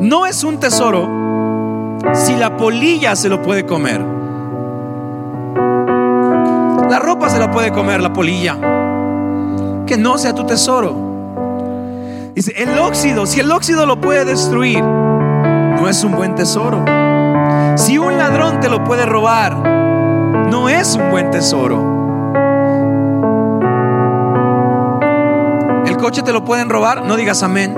no 0.00 0.26
es 0.26 0.42
un 0.42 0.58
tesoro 0.58 1.08
si 2.12 2.34
la 2.34 2.56
polilla 2.56 3.14
se 3.14 3.28
lo 3.28 3.42
puede 3.42 3.64
comer. 3.64 4.00
La 6.90 6.98
ropa 6.98 7.28
se 7.28 7.38
la 7.38 7.52
puede 7.52 7.70
comer 7.70 8.00
la 8.00 8.12
polilla. 8.12 8.56
Que 9.86 9.96
no 9.96 10.18
sea 10.18 10.34
tu 10.34 10.44
tesoro. 10.44 11.06
Dice, 12.34 12.52
el 12.56 12.76
óxido, 12.78 13.24
si 13.24 13.38
el 13.38 13.50
óxido 13.52 13.86
lo 13.86 14.00
puede 14.00 14.24
destruir, 14.24 14.84
no 15.76 15.88
es 15.88 16.02
un 16.02 16.12
buen 16.12 16.34
tesoro. 16.34 16.84
Si 17.76 17.98
un 17.98 18.16
ladrón 18.16 18.60
te 18.60 18.68
lo 18.68 18.82
puede 18.82 19.04
robar, 19.04 19.54
no 19.54 20.68
es 20.68 20.94
un 20.96 21.10
buen 21.10 21.30
tesoro. 21.30 21.94
El 25.86 25.96
coche 25.98 26.22
te 26.22 26.32
lo 26.32 26.44
pueden 26.44 26.70
robar, 26.70 27.04
no 27.04 27.16
digas 27.16 27.42
amén. 27.42 27.74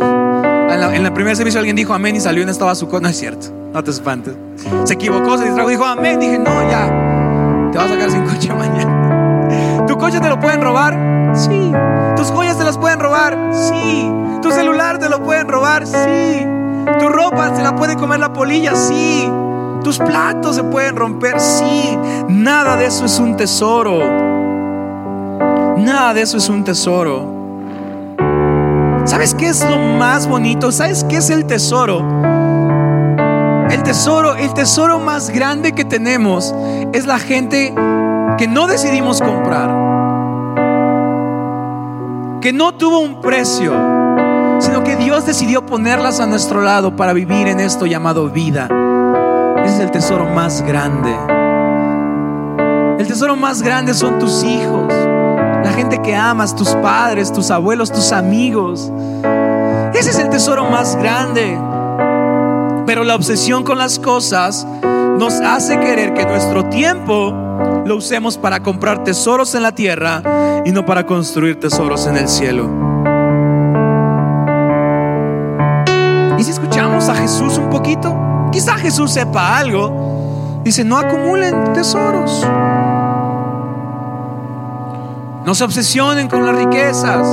En 0.00 0.80
la, 0.80 0.94
en 0.94 1.12
primer 1.12 1.36
servicio 1.36 1.58
alguien 1.58 1.74
dijo 1.74 1.92
amén 1.92 2.14
y 2.14 2.20
salió 2.20 2.42
y 2.42 2.46
no 2.46 2.52
estaba 2.52 2.74
su 2.74 2.88
coche. 2.88 3.02
No 3.02 3.08
es 3.08 3.18
cierto, 3.18 3.48
no 3.72 3.82
te 3.82 3.90
espantes. 3.90 4.34
Se 4.84 4.94
equivocó, 4.94 5.36
se 5.36 5.44
distrajo, 5.46 5.68
dijo 5.68 5.84
amén. 5.84 6.20
Dije, 6.20 6.38
no, 6.38 6.62
ya, 6.70 7.70
te 7.72 7.78
vas 7.78 7.90
a 7.90 7.94
sacar 7.94 8.10
sin 8.10 8.24
coche 8.26 8.54
mañana. 8.54 9.86
¿Tu 9.86 9.98
coche 9.98 10.20
te 10.20 10.28
lo 10.28 10.38
pueden 10.38 10.62
robar? 10.62 10.96
Sí. 11.34 11.72
¿Tus 12.16 12.30
joyas 12.30 12.56
te 12.56 12.64
las 12.64 12.78
pueden 12.78 13.00
robar? 13.00 13.36
Sí. 13.52 14.08
¿Tu 14.40 14.52
celular 14.52 14.98
te 14.98 15.08
lo 15.08 15.22
pueden 15.22 15.48
robar? 15.48 15.86
Sí. 15.86 16.46
¿Tu 16.98 17.08
ropa 17.08 17.54
se 17.54 17.62
la 17.62 17.74
puede 17.76 17.96
comer 17.96 18.20
la 18.20 18.32
polilla? 18.32 18.74
Sí. 18.74 19.30
¿Tus 19.82 19.98
platos 19.98 20.56
se 20.56 20.64
pueden 20.64 20.96
romper? 20.96 21.40
Sí. 21.40 21.98
Nada 22.28 22.76
de 22.76 22.86
eso 22.86 23.04
es 23.04 23.18
un 23.18 23.36
tesoro. 23.36 23.98
Nada 25.78 26.14
de 26.14 26.22
eso 26.22 26.36
es 26.36 26.48
un 26.48 26.64
tesoro. 26.64 27.40
¿Sabes 29.04 29.34
qué 29.34 29.48
es 29.48 29.64
lo 29.68 29.78
más 29.78 30.28
bonito? 30.28 30.70
¿Sabes 30.70 31.04
qué 31.04 31.16
es 31.16 31.30
el 31.30 31.46
tesoro? 31.46 32.04
El 33.70 33.82
tesoro, 33.82 34.36
el 34.36 34.52
tesoro 34.52 34.98
más 34.98 35.30
grande 35.30 35.72
que 35.72 35.84
tenemos 35.84 36.54
es 36.92 37.06
la 37.06 37.18
gente 37.18 37.74
que 38.36 38.48
no 38.48 38.66
decidimos 38.66 39.22
comprar 39.22 39.90
que 42.40 42.52
no 42.54 42.72
tuvo 42.72 43.00
un 43.00 43.20
precio, 43.20 43.72
sino 44.60 44.84
que 44.84 44.96
Dios 44.96 45.26
decidió 45.26 45.64
ponerlas 45.64 46.20
a 46.20 46.26
nuestro 46.26 46.62
lado 46.62 46.94
para 46.94 47.12
vivir 47.12 47.48
en 47.48 47.60
esto 47.60 47.86
llamado 47.86 48.28
vida. 48.28 48.68
Ese 49.64 49.74
es 49.74 49.80
el 49.80 49.90
tesoro 49.90 50.26
más 50.26 50.62
grande. 50.62 51.14
El 52.98 53.06
tesoro 53.06 53.36
más 53.36 53.62
grande 53.62 53.94
son 53.94 54.18
tus 54.18 54.44
hijos, 54.44 54.92
la 54.92 55.72
gente 55.74 56.00
que 56.02 56.14
amas, 56.14 56.54
tus 56.54 56.68
padres, 56.76 57.32
tus 57.32 57.50
abuelos, 57.50 57.90
tus 57.90 58.12
amigos. 58.12 58.92
Ese 59.94 60.10
es 60.10 60.18
el 60.18 60.28
tesoro 60.28 60.66
más 60.66 60.96
grande. 60.96 61.58
Pero 62.86 63.04
la 63.04 63.14
obsesión 63.14 63.64
con 63.64 63.78
las 63.78 63.98
cosas 63.98 64.66
nos 65.18 65.34
hace 65.40 65.78
querer 65.80 66.12
que 66.14 66.26
nuestro 66.26 66.66
tiempo 66.66 67.32
lo 67.84 67.96
usemos 67.96 68.36
para 68.36 68.60
comprar 68.60 69.04
tesoros 69.04 69.54
en 69.54 69.62
la 69.62 69.72
tierra 69.72 70.22
y 70.64 70.72
no 70.72 70.84
para 70.84 71.06
construir 71.06 71.58
tesoros 71.58 72.06
en 72.06 72.16
el 72.16 72.28
cielo. 72.28 72.89
¿Y 76.40 76.42
si 76.42 76.52
escuchamos 76.52 77.06
a 77.10 77.14
Jesús 77.14 77.58
un 77.58 77.68
poquito? 77.68 78.48
Quizá 78.50 78.78
Jesús 78.78 79.12
sepa 79.12 79.58
algo. 79.58 80.62
Dice, 80.64 80.84
no 80.84 80.96
acumulen 80.96 81.74
tesoros. 81.74 82.48
No 85.44 85.54
se 85.54 85.62
obsesionen 85.62 86.28
con 86.28 86.46
las 86.46 86.56
riquezas. 86.56 87.28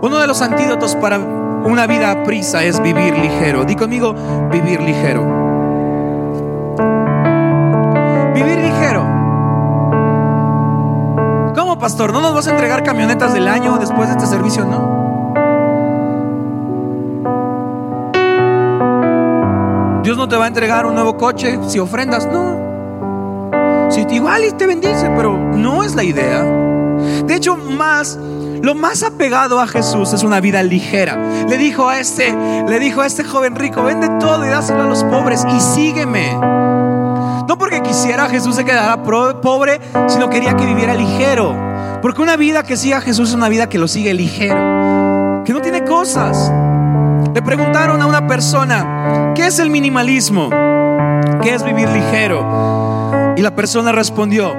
Uno 0.00 0.18
de 0.18 0.26
los 0.26 0.40
antídotos 0.40 0.96
para 0.96 1.18
una 1.18 1.86
vida 1.86 2.12
a 2.12 2.22
prisa 2.24 2.64
es 2.64 2.82
vivir 2.82 3.18
ligero. 3.18 3.66
Di 3.66 3.76
conmigo, 3.76 4.14
vivir 4.50 4.80
ligero. 4.80 5.24
Vivir 8.34 8.58
ligero. 8.58 9.02
¿Cómo, 11.54 11.78
pastor? 11.78 12.10
¿No 12.14 12.22
nos 12.22 12.32
vas 12.32 12.46
a 12.46 12.52
entregar 12.52 12.82
camionetas 12.84 13.34
del 13.34 13.48
año 13.48 13.76
después 13.76 14.08
de 14.08 14.14
este 14.14 14.26
servicio? 14.26 14.64
No. 14.64 14.97
Dios 20.08 20.16
no 20.16 20.26
te 20.26 20.38
va 20.38 20.46
a 20.46 20.48
entregar 20.48 20.86
un 20.86 20.94
nuevo 20.94 21.18
coche 21.18 21.58
si 21.68 21.78
ofrendas, 21.78 22.26
no. 22.32 23.90
Si 23.90 24.06
igual 24.10 24.42
y 24.42 24.52
te 24.52 24.66
bendice, 24.66 25.12
pero 25.14 25.36
no 25.36 25.84
es 25.84 25.94
la 25.94 26.02
idea. 26.02 26.44
De 27.26 27.34
hecho, 27.34 27.58
más 27.58 28.18
lo 28.62 28.74
más 28.74 29.02
apegado 29.02 29.60
a 29.60 29.66
Jesús 29.66 30.14
es 30.14 30.22
una 30.22 30.40
vida 30.40 30.62
ligera. 30.62 31.44
Le 31.46 31.58
dijo 31.58 31.90
a 31.90 32.00
este, 32.00 32.34
le 32.66 32.78
dijo 32.78 33.02
a 33.02 33.06
este 33.06 33.22
joven 33.22 33.54
rico, 33.54 33.82
vende 33.82 34.08
todo 34.18 34.46
y 34.46 34.48
dáselo 34.48 34.84
a 34.84 34.86
los 34.86 35.04
pobres 35.04 35.44
y 35.54 35.60
sígueme. 35.60 36.32
No 36.32 37.58
porque 37.58 37.82
quisiera 37.82 38.30
Jesús 38.30 38.56
se 38.56 38.64
quedara 38.64 39.02
pobre, 39.02 39.78
sino 40.06 40.30
quería 40.30 40.56
que 40.56 40.64
viviera 40.64 40.94
ligero. 40.94 41.54
Porque 42.00 42.22
una 42.22 42.38
vida 42.38 42.62
que 42.62 42.78
siga 42.78 42.96
a 42.96 43.00
Jesús 43.02 43.28
es 43.28 43.34
una 43.34 43.50
vida 43.50 43.68
que 43.68 43.76
lo 43.76 43.86
sigue 43.86 44.14
ligero, 44.14 45.42
que 45.44 45.52
no 45.52 45.60
tiene 45.60 45.84
cosas. 45.84 46.50
Le 47.38 47.42
preguntaron 47.42 48.02
a 48.02 48.06
una 48.06 48.26
persona, 48.26 49.32
¿qué 49.36 49.46
es 49.46 49.60
el 49.60 49.70
minimalismo? 49.70 50.50
¿Qué 51.40 51.54
es 51.54 51.62
vivir 51.62 51.88
ligero? 51.88 52.44
Y 53.36 53.42
la 53.42 53.54
persona 53.54 53.92
respondió, 53.92 54.56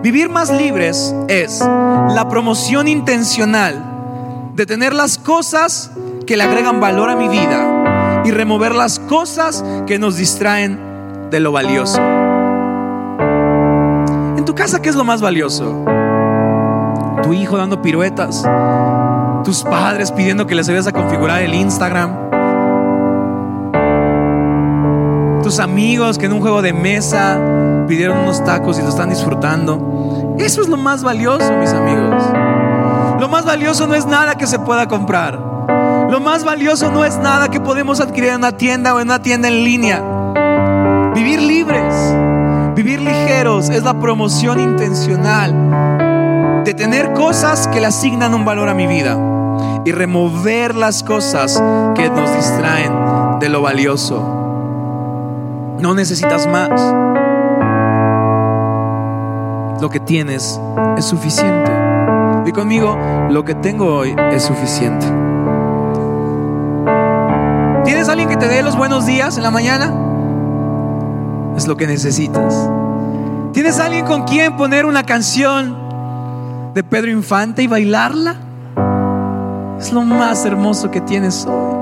vivir 0.00 0.28
más 0.28 0.48
libres 0.48 1.12
es 1.26 1.58
la 1.58 2.28
promoción 2.30 2.86
intencional 2.86 3.82
de 4.54 4.64
tener 4.64 4.94
las 4.94 5.18
cosas 5.18 5.90
que 6.24 6.36
le 6.36 6.44
agregan 6.44 6.78
valor 6.80 7.10
a 7.10 7.16
mi 7.16 7.26
vida 7.26 8.22
y 8.24 8.30
remover 8.30 8.76
las 8.76 9.00
cosas 9.00 9.64
que 9.84 9.98
nos 9.98 10.16
distraen 10.16 10.78
de 11.32 11.40
lo 11.40 11.50
valioso. 11.50 12.00
En 14.38 14.44
tu 14.44 14.54
casa, 14.54 14.80
¿qué 14.80 14.88
es 14.88 14.94
lo 14.94 15.02
más 15.02 15.20
valioso? 15.20 15.84
Tu 17.24 17.32
hijo 17.32 17.56
dando 17.56 17.82
piruetas, 17.82 18.44
tus 19.44 19.62
padres 19.62 20.10
pidiendo 20.10 20.46
que 20.46 20.54
les 20.54 20.68
ayudes 20.68 20.86
a 20.86 20.92
configurar 20.92 21.42
el 21.42 21.54
Instagram, 21.54 22.30
tus 25.42 25.58
amigos 25.58 26.16
que 26.16 26.26
en 26.26 26.32
un 26.32 26.40
juego 26.40 26.62
de 26.62 26.72
mesa 26.72 27.38
pidieron 27.86 28.18
unos 28.18 28.42
tacos 28.42 28.78
y 28.78 28.82
lo 28.82 28.88
están 28.88 29.10
disfrutando. 29.10 30.34
Eso 30.38 30.62
es 30.62 30.68
lo 30.68 30.78
más 30.78 31.04
valioso, 31.04 31.52
mis 31.58 31.70
amigos. 31.70 32.24
Lo 33.20 33.28
más 33.28 33.44
valioso 33.44 33.86
no 33.86 33.94
es 33.94 34.06
nada 34.06 34.36
que 34.36 34.46
se 34.46 34.58
pueda 34.58 34.88
comprar. 34.88 35.38
Lo 36.10 36.20
más 36.20 36.44
valioso 36.44 36.90
no 36.90 37.04
es 37.04 37.18
nada 37.18 37.48
que 37.48 37.60
podemos 37.60 38.00
adquirir 38.00 38.30
en 38.30 38.36
una 38.36 38.56
tienda 38.56 38.94
o 38.94 39.00
en 39.00 39.08
una 39.08 39.20
tienda 39.20 39.48
en 39.48 39.64
línea. 39.64 40.02
Vivir 41.14 41.42
libres, 41.42 41.94
vivir 42.74 43.00
ligeros 43.00 43.68
es 43.68 43.84
la 43.84 44.00
promoción 44.00 44.58
intencional 44.58 46.62
de 46.64 46.72
tener 46.72 47.12
cosas 47.12 47.68
que 47.68 47.80
le 47.80 47.86
asignan 47.86 48.34
un 48.34 48.46
valor 48.46 48.70
a 48.70 48.74
mi 48.74 48.86
vida 48.86 49.18
y 49.84 49.92
remover 49.92 50.74
las 50.74 51.02
cosas 51.02 51.62
que 51.94 52.08
nos 52.08 52.34
distraen 52.34 53.38
de 53.40 53.48
lo 53.48 53.60
valioso. 53.60 54.18
No 55.80 55.94
necesitas 55.94 56.46
más. 56.46 56.70
Lo 59.80 59.90
que 59.90 60.00
tienes 60.00 60.58
es 60.96 61.04
suficiente. 61.04 61.70
Y 62.46 62.52
conmigo, 62.52 62.96
lo 63.30 63.44
que 63.44 63.54
tengo 63.54 63.94
hoy 63.94 64.16
es 64.32 64.42
suficiente. 64.42 65.06
¿Tienes 67.84 68.08
alguien 68.08 68.28
que 68.28 68.36
te 68.36 68.48
dé 68.48 68.62
los 68.62 68.76
buenos 68.76 69.04
días 69.04 69.36
en 69.36 69.42
la 69.42 69.50
mañana? 69.50 69.92
Es 71.56 71.66
lo 71.66 71.76
que 71.76 71.86
necesitas. 71.86 72.70
¿Tienes 73.52 73.78
alguien 73.78 74.06
con 74.06 74.24
quien 74.24 74.56
poner 74.56 74.86
una 74.86 75.04
canción 75.04 76.72
de 76.72 76.82
Pedro 76.82 77.10
Infante 77.10 77.62
y 77.62 77.66
bailarla? 77.66 78.36
Es 79.84 79.92
lo 79.92 80.00
más 80.00 80.46
hermoso 80.46 80.90
que 80.90 81.02
tienes 81.02 81.44
hoy. 81.46 81.74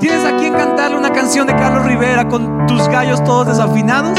¿Tienes 0.00 0.24
a 0.24 0.34
quien 0.38 0.54
cantarle 0.54 0.96
una 0.96 1.12
canción 1.12 1.46
de 1.46 1.54
Carlos 1.54 1.84
Rivera 1.84 2.26
con 2.26 2.66
tus 2.66 2.88
gallos 2.88 3.22
todos 3.22 3.48
desafinados? 3.48 4.18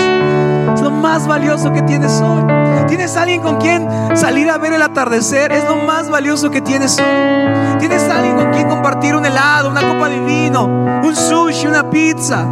Es 0.75 0.79
lo 0.79 0.91
más 0.91 1.25
valioso 1.25 1.73
que 1.73 1.81
tienes 1.81 2.21
hoy. 2.21 2.43
¿Tienes 2.87 3.17
alguien 3.17 3.41
con 3.41 3.57
quien 3.57 3.89
salir 4.15 4.47
a 4.47 4.59
ver 4.59 4.73
el 4.73 4.81
atardecer? 4.83 5.51
Es 5.51 5.67
lo 5.67 5.77
más 5.77 6.07
valioso 6.07 6.51
que 6.51 6.61
tienes 6.61 6.99
hoy. 6.99 7.79
¿Tienes 7.79 8.07
alguien 8.07 8.35
con 8.35 8.51
quien 8.51 8.69
compartir 8.69 9.15
un 9.15 9.25
helado, 9.25 9.71
una 9.71 9.81
copa 9.81 10.07
de 10.07 10.19
vino, 10.19 10.65
un 11.03 11.15
sushi, 11.15 11.65
una 11.65 11.89
pizza, 11.89 12.45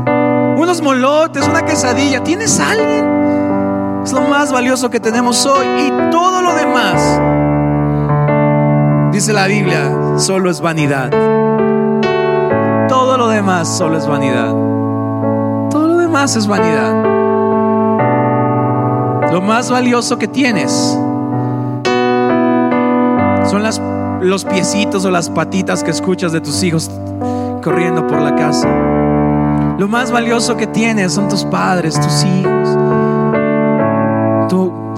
unos 0.57 0.81
molotes, 0.81 1.48
una 1.48 1.63
quesadilla? 1.63 2.24
¿Tienes 2.24 2.60
alguien? 2.60 4.01
Es 4.03 4.12
lo 4.12 4.21
más 4.21 4.51
valioso 4.51 4.89
que 4.89 5.00
tenemos 5.00 5.45
hoy. 5.45 5.67
Y 5.86 6.10
todo 6.10 6.41
lo 6.41 6.55
demás, 6.55 7.21
dice 9.12 9.33
la 9.33 9.45
Biblia, 9.45 10.00
solo 10.18 10.50
es 10.50 10.62
vanidad. 10.62 11.10
Todo 12.88 13.18
lo 13.18 13.27
demás 13.27 13.68
solo 13.68 13.98
es 13.98 14.08
vanidad. 14.08 14.51
Todo 15.70 15.88
lo 15.88 15.98
demás 15.98 16.36
es 16.36 16.48
vanidad. 16.48 16.94
Lo 19.32 19.41
más 19.41 19.72
valioso 19.72 20.18
que 20.18 20.27
tienes 20.27 20.72
son 23.46 23.63
las, 23.63 23.82
los 24.22 24.46
piecitos 24.46 25.06
o 25.06 25.12
las 25.12 25.30
patitas 25.30 25.84
que 25.84 25.91
escuchas 25.91 26.32
de 26.32 26.41
tus 26.41 26.63
hijos 26.63 26.91
corriendo 27.63 28.06
por 28.08 28.22
la 28.22 28.36
casa. 28.36 28.68
Lo 29.77 29.88
más 29.88 30.12
valioso 30.12 30.58
que 30.58 30.68
tienes 30.68 31.13
son 31.13 31.30
tus 31.30 31.46
padres, 31.46 32.00
tus 32.00 32.24
hijos 32.24 32.77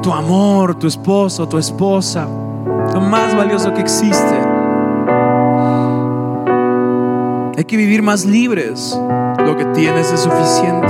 tu, 0.03 0.11
amor, 0.11 0.75
tu 0.75 0.87
esposo, 0.87 1.47
tu 1.47 1.57
esposa, 1.57 2.27
lo 2.93 3.01
más 3.01 3.35
valioso 3.35 3.73
que 3.73 3.81
existe. 3.81 4.52
Hay 7.55 7.65
que 7.65 7.77
vivir 7.77 8.01
más 8.01 8.25
libres. 8.25 8.97
Lo 9.45 9.55
que 9.55 9.65
tienes 9.65 10.11
es 10.11 10.21
suficiente. 10.21 10.87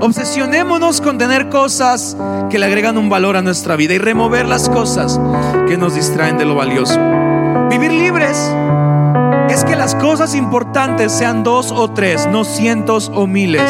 Obsesionémonos 0.00 1.00
con 1.00 1.18
tener 1.18 1.48
cosas 1.48 2.16
que 2.48 2.58
le 2.58 2.66
agregan 2.66 2.96
un 2.96 3.08
valor 3.08 3.36
a 3.36 3.42
nuestra 3.42 3.74
vida 3.74 3.94
y 3.94 3.98
remover 3.98 4.46
las 4.46 4.68
cosas 4.68 5.20
que 5.68 5.76
nos 5.76 5.94
distraen 5.94 6.38
de 6.38 6.44
lo 6.44 6.54
valioso. 6.54 6.98
Vivir 7.68 7.92
libres 7.92 8.38
es 9.50 9.64
que 9.64 9.74
las 9.74 9.96
cosas 9.96 10.36
importantes 10.36 11.10
sean 11.10 11.42
dos 11.42 11.72
o 11.72 11.90
tres, 11.90 12.28
no 12.28 12.44
cientos 12.44 13.10
o 13.12 13.26
miles. 13.26 13.68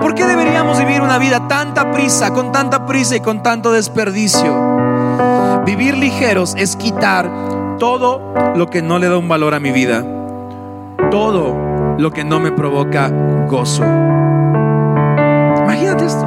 ¿Por 0.00 0.14
qué 0.14 0.24
deberíamos 0.24 0.78
vivir 0.78 1.02
una 1.02 1.18
vida 1.18 1.48
tanta 1.48 1.90
prisa, 1.90 2.32
con 2.32 2.52
tanta 2.52 2.86
prisa 2.86 3.16
y 3.16 3.20
con 3.20 3.42
tanto 3.42 3.72
desperdicio? 3.72 5.62
Vivir 5.66 5.96
ligeros 5.96 6.54
es 6.56 6.76
quitar 6.76 7.28
todo 7.78 8.32
lo 8.54 8.70
que 8.70 8.82
no 8.82 9.00
le 9.00 9.08
da 9.08 9.18
un 9.18 9.28
valor 9.28 9.54
a 9.54 9.60
mi 9.60 9.72
vida, 9.72 10.04
todo 11.12 11.96
lo 11.98 12.10
que 12.10 12.24
no 12.24 12.40
me 12.40 12.50
provoca 12.52 13.10
gozo. 13.46 13.84
Imagínate 15.62 16.06
esto. 16.06 16.26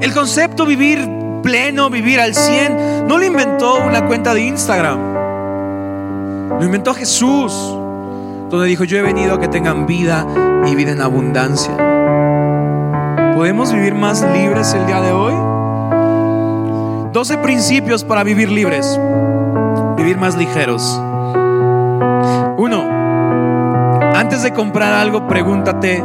El 0.00 0.12
concepto 0.12 0.66
vivir 0.66 1.08
pleno, 1.40 1.88
vivir 1.88 2.18
al 2.18 2.34
100, 2.34 3.06
no 3.06 3.16
lo 3.16 3.24
inventó 3.24 3.76
una 3.76 4.04
cuenta 4.08 4.34
de 4.34 4.42
Instagram. 4.42 4.98
Lo 6.58 6.64
inventó 6.64 6.94
Jesús, 6.94 7.52
donde 8.50 8.66
dijo, 8.66 8.82
yo 8.82 8.98
he 8.98 9.02
venido 9.02 9.34
a 9.34 9.40
que 9.40 9.46
tengan 9.46 9.86
vida 9.86 10.26
y 10.66 10.74
vida 10.74 10.90
en 10.90 11.00
abundancia. 11.00 11.76
¿Podemos 13.36 13.72
vivir 13.72 13.94
más 13.94 14.20
libres 14.32 14.74
el 14.74 14.84
día 14.86 15.00
de 15.00 15.12
hoy? 15.12 15.34
12 17.12 17.38
principios 17.38 18.02
para 18.02 18.24
vivir 18.24 18.50
libres, 18.50 18.98
vivir 19.96 20.18
más 20.18 20.36
ligeros. 20.36 21.00
Uno, 22.56 22.88
antes 24.14 24.44
de 24.44 24.52
comprar 24.52 24.92
algo, 24.92 25.26
pregúntate, 25.26 26.04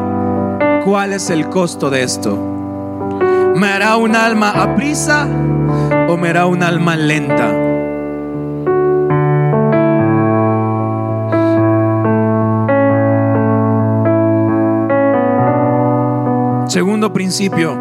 ¿cuál 0.83 1.13
es 1.13 1.29
el 1.29 1.47
costo 1.47 1.91
de 1.91 2.01
esto? 2.01 2.35
¿Me 3.55 3.67
hará 3.67 3.97
un 3.97 4.15
alma 4.15 4.49
a 4.49 4.75
prisa 4.75 5.27
o 6.07 6.17
me 6.17 6.29
hará 6.29 6.47
un 6.47 6.63
alma 6.63 6.95
lenta? 6.95 7.53
Segundo 16.67 17.13
principio, 17.13 17.77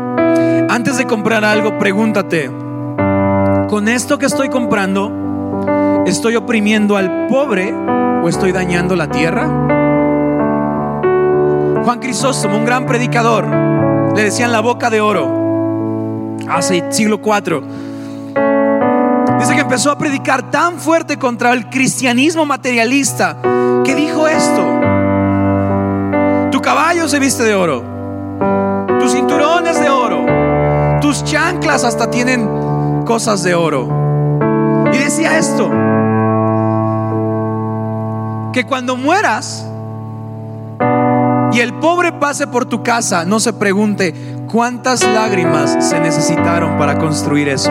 antes 0.69 0.99
de 0.99 1.07
comprar 1.07 1.43
algo, 1.43 1.79
pregúntate, 1.79 2.51
¿con 3.69 3.89
esto 3.89 4.19
que 4.19 4.27
estoy 4.27 4.51
comprando, 4.51 6.05
estoy 6.07 6.37
oprimiendo 6.37 6.99
al 6.99 7.29
pobre 7.29 7.73
o 8.23 8.29
estoy 8.29 8.53
dañando 8.53 8.97
la 8.97 9.09
tierra? 9.09 9.47
Juan 11.85 12.01
Crisóstomo, 12.01 12.57
un 12.57 12.65
gran 12.65 12.87
predicador, 12.87 13.47
le 14.15 14.23
decían 14.23 14.53
la 14.53 14.61
boca 14.61 14.91
de 14.91 15.01
oro, 15.01 16.37
hace 16.49 16.85
siglo 16.91 17.21
IV. 17.25 17.63
Dice 19.39 19.55
que 19.55 19.61
empezó 19.61 19.91
a 19.91 19.99
predicar 19.99 20.51
tan 20.51 20.79
fuerte 20.79 21.19
contra 21.19 21.53
el 21.53 21.71
cristianismo 21.71 22.45
materialista 22.45 23.37
que 23.85 23.95
dijo 23.95 24.27
esto, 24.27 24.65
tu 26.51 26.61
caballo 26.61 27.09
se 27.09 27.19
viste 27.19 27.45
de 27.45 27.55
oro 27.55 27.99
tus 29.09 29.13
cinturones 29.13 29.81
de 29.81 29.89
oro, 29.89 30.27
tus 31.01 31.25
chanclas 31.25 31.85
hasta 31.85 32.11
tienen 32.11 32.47
cosas 33.05 33.43
de 33.43 33.55
oro. 33.55 33.89
Y 34.93 34.99
decía 34.99 35.39
esto, 35.39 35.71
que 38.59 38.65
cuando 38.65 38.97
mueras 38.97 39.65
y 41.53 41.61
el 41.61 41.75
pobre 41.75 42.11
pase 42.11 42.49
por 42.49 42.65
tu 42.67 42.83
casa, 42.83 43.25
no 43.25 43.39
se 43.39 43.53
pregunte 43.53 44.13
cuántas 44.51 45.05
lágrimas 45.05 45.77
se 45.79 46.01
necesitaron 46.01 46.77
para 46.77 46.99
construir 46.99 47.49
eso. 47.49 47.71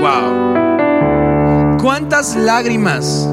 Wow. 0.00 1.76
¿Cuántas 1.82 2.34
lágrimas 2.36 3.28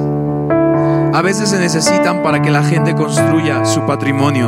a 1.14 1.22
veces 1.22 1.48
se 1.48 1.58
necesitan 1.58 2.22
para 2.22 2.42
que 2.42 2.52
la 2.52 2.66
gente 2.66 2.94
construya 2.94 3.64
su 3.64 3.86
patrimonio? 3.86 4.48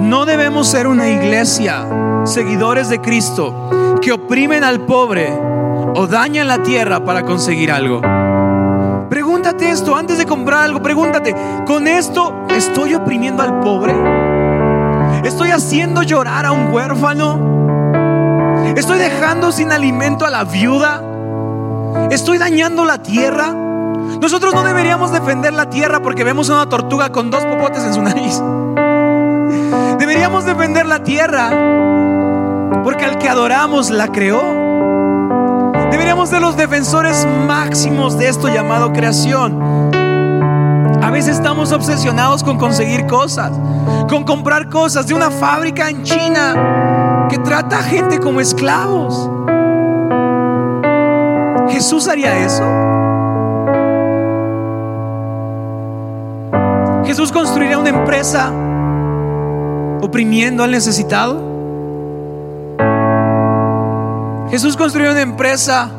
No 0.00 0.26
debemos 0.26 0.66
ser 0.66 0.88
una 0.88 1.08
iglesia, 1.08 1.86
seguidores 2.24 2.88
de 2.88 3.00
Cristo, 3.00 3.70
que 4.02 4.10
oprimen 4.10 4.64
al 4.64 4.80
pobre 4.80 5.32
o 5.94 6.08
dañan 6.08 6.48
la 6.48 6.64
tierra 6.64 7.04
para 7.04 7.22
conseguir 7.22 7.70
algo. 7.70 8.15
Esto 9.60 9.96
antes 9.96 10.18
de 10.18 10.26
comprar 10.26 10.64
algo, 10.64 10.82
pregúntate, 10.82 11.34
¿con 11.66 11.86
esto 11.86 12.46
estoy 12.50 12.94
oprimiendo 12.94 13.42
al 13.42 13.60
pobre? 13.60 13.94
¿Estoy 15.24 15.50
haciendo 15.50 16.02
llorar 16.02 16.46
a 16.46 16.52
un 16.52 16.72
huérfano? 16.72 17.56
¿Estoy 18.76 18.98
dejando 18.98 19.52
sin 19.52 19.72
alimento 19.72 20.24
a 20.24 20.30
la 20.30 20.44
viuda? 20.44 21.02
¿Estoy 22.10 22.38
dañando 22.38 22.84
la 22.84 22.98
tierra? 22.98 23.52
Nosotros 24.20 24.54
no 24.54 24.62
deberíamos 24.62 25.12
defender 25.12 25.52
la 25.52 25.68
tierra 25.68 26.00
porque 26.00 26.24
vemos 26.24 26.48
una 26.48 26.68
tortuga 26.68 27.10
con 27.10 27.30
dos 27.30 27.44
popotes 27.44 27.84
en 27.84 27.94
su 27.94 28.02
nariz. 28.02 28.40
Deberíamos 29.98 30.44
defender 30.44 30.86
la 30.86 31.02
tierra 31.02 31.50
porque 32.84 33.04
al 33.04 33.18
que 33.18 33.28
adoramos 33.28 33.90
la 33.90 34.08
creó. 34.08 34.55
Deberíamos 35.96 36.28
ser 36.28 36.42
los 36.42 36.58
defensores 36.58 37.26
máximos 37.46 38.18
de 38.18 38.28
esto 38.28 38.48
llamado 38.48 38.92
creación. 38.92 39.58
A 41.02 41.10
veces 41.10 41.36
estamos 41.36 41.72
obsesionados 41.72 42.44
con 42.44 42.58
conseguir 42.58 43.06
cosas, 43.06 43.52
con 44.06 44.22
comprar 44.24 44.68
cosas 44.68 45.06
de 45.06 45.14
una 45.14 45.30
fábrica 45.30 45.88
en 45.88 46.02
China 46.02 47.26
que 47.30 47.38
trata 47.38 47.78
a 47.78 47.82
gente 47.82 48.20
como 48.20 48.42
esclavos. 48.42 49.30
¿Jesús 51.70 52.06
haría 52.08 52.44
eso? 52.44 52.62
Jesús 57.06 57.32
construiría 57.32 57.78
una 57.78 57.88
empresa 57.88 58.52
oprimiendo 60.02 60.62
al 60.62 60.72
necesitado? 60.72 61.55
Jesús 64.56 64.74
construyó 64.74 65.10
una 65.10 65.20
empresa 65.20 65.90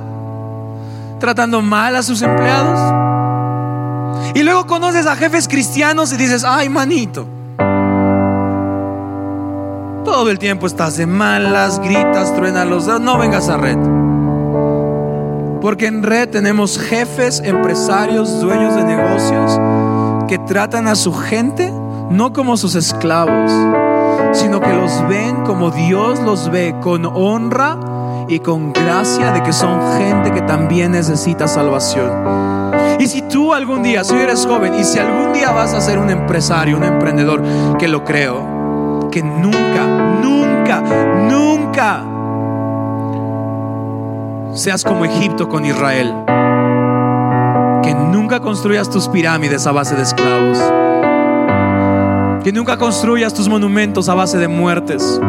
tratando 1.19 1.61
mal 1.61 1.95
a 1.95 2.01
sus 2.01 2.23
empleados. 2.23 2.79
Y 4.33 4.41
luego 4.41 4.65
conoces 4.65 5.05
a 5.05 5.15
jefes 5.15 5.47
cristianos 5.47 6.11
y 6.11 6.17
dices, 6.17 6.43
ay 6.43 6.67
manito. 6.67 7.27
Todo 10.03 10.31
el 10.31 10.39
tiempo 10.39 10.65
estás 10.65 10.97
de 10.97 11.05
malas, 11.05 11.79
gritas, 11.79 12.35
truenas 12.35 12.65
los 12.65 12.87
dedos. 12.87 12.99
No 12.99 13.19
vengas 13.19 13.47
a 13.47 13.57
red. 13.57 13.77
Porque 15.61 15.85
en 15.85 16.01
red 16.01 16.27
tenemos 16.27 16.79
jefes, 16.79 17.43
empresarios, 17.45 18.41
dueños 18.41 18.75
de 18.75 18.85
negocios 18.85 19.59
que 20.27 20.39
tratan 20.39 20.87
a 20.87 20.95
su 20.95 21.13
gente 21.13 21.71
no 22.09 22.33
como 22.33 22.57
sus 22.57 22.73
esclavos, 22.73 23.51
sino 24.33 24.59
que 24.61 24.73
los 24.73 25.07
ven 25.07 25.43
como 25.43 25.69
Dios 25.69 26.19
los 26.21 26.49
ve, 26.49 26.73
con 26.81 27.05
honra 27.05 27.77
y 28.27 28.39
con 28.39 28.73
gracia 28.73 29.31
de 29.31 29.41
que 29.41 29.53
son 29.53 29.79
gente 29.97 30.31
que 30.31 30.41
también 30.41 30.91
necesita 30.91 31.47
salvación. 31.47 32.11
Y 32.99 33.07
si 33.07 33.21
tú 33.21 33.53
algún 33.53 33.83
día, 33.83 34.03
si 34.03 34.15
eres 34.15 34.45
joven 34.45 34.73
y 34.73 34.83
si 34.83 34.99
algún 34.99 35.33
día 35.33 35.51
vas 35.51 35.73
a 35.73 35.81
ser 35.81 35.99
un 35.99 36.09
empresario, 36.09 36.77
un 36.77 36.83
emprendedor, 36.83 37.41
que 37.77 37.87
lo 37.87 38.03
creo, 38.03 39.09
que 39.11 39.21
nunca, 39.21 39.85
nunca, 40.21 40.81
nunca 41.29 42.03
seas 44.53 44.83
como 44.83 45.05
Egipto 45.05 45.47
con 45.47 45.65
Israel. 45.65 46.13
Que 47.83 47.93
nunca 47.93 48.39
construyas 48.41 48.89
tus 48.89 49.07
pirámides 49.07 49.65
a 49.67 49.71
base 49.71 49.95
de 49.95 50.01
esclavos. 50.01 50.57
Que 52.43 52.51
nunca 52.51 52.77
construyas 52.77 53.33
tus 53.33 53.47
monumentos 53.47 54.09
a 54.09 54.15
base 54.15 54.37
de 54.37 54.47
muertes. 54.47 55.21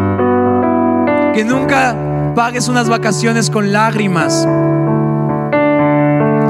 Que 1.34 1.44
nunca 1.44 1.94
pagues 2.38 2.68
unas 2.68 2.88
vacaciones 2.88 3.50
con 3.50 3.72
lágrimas. 3.72 4.46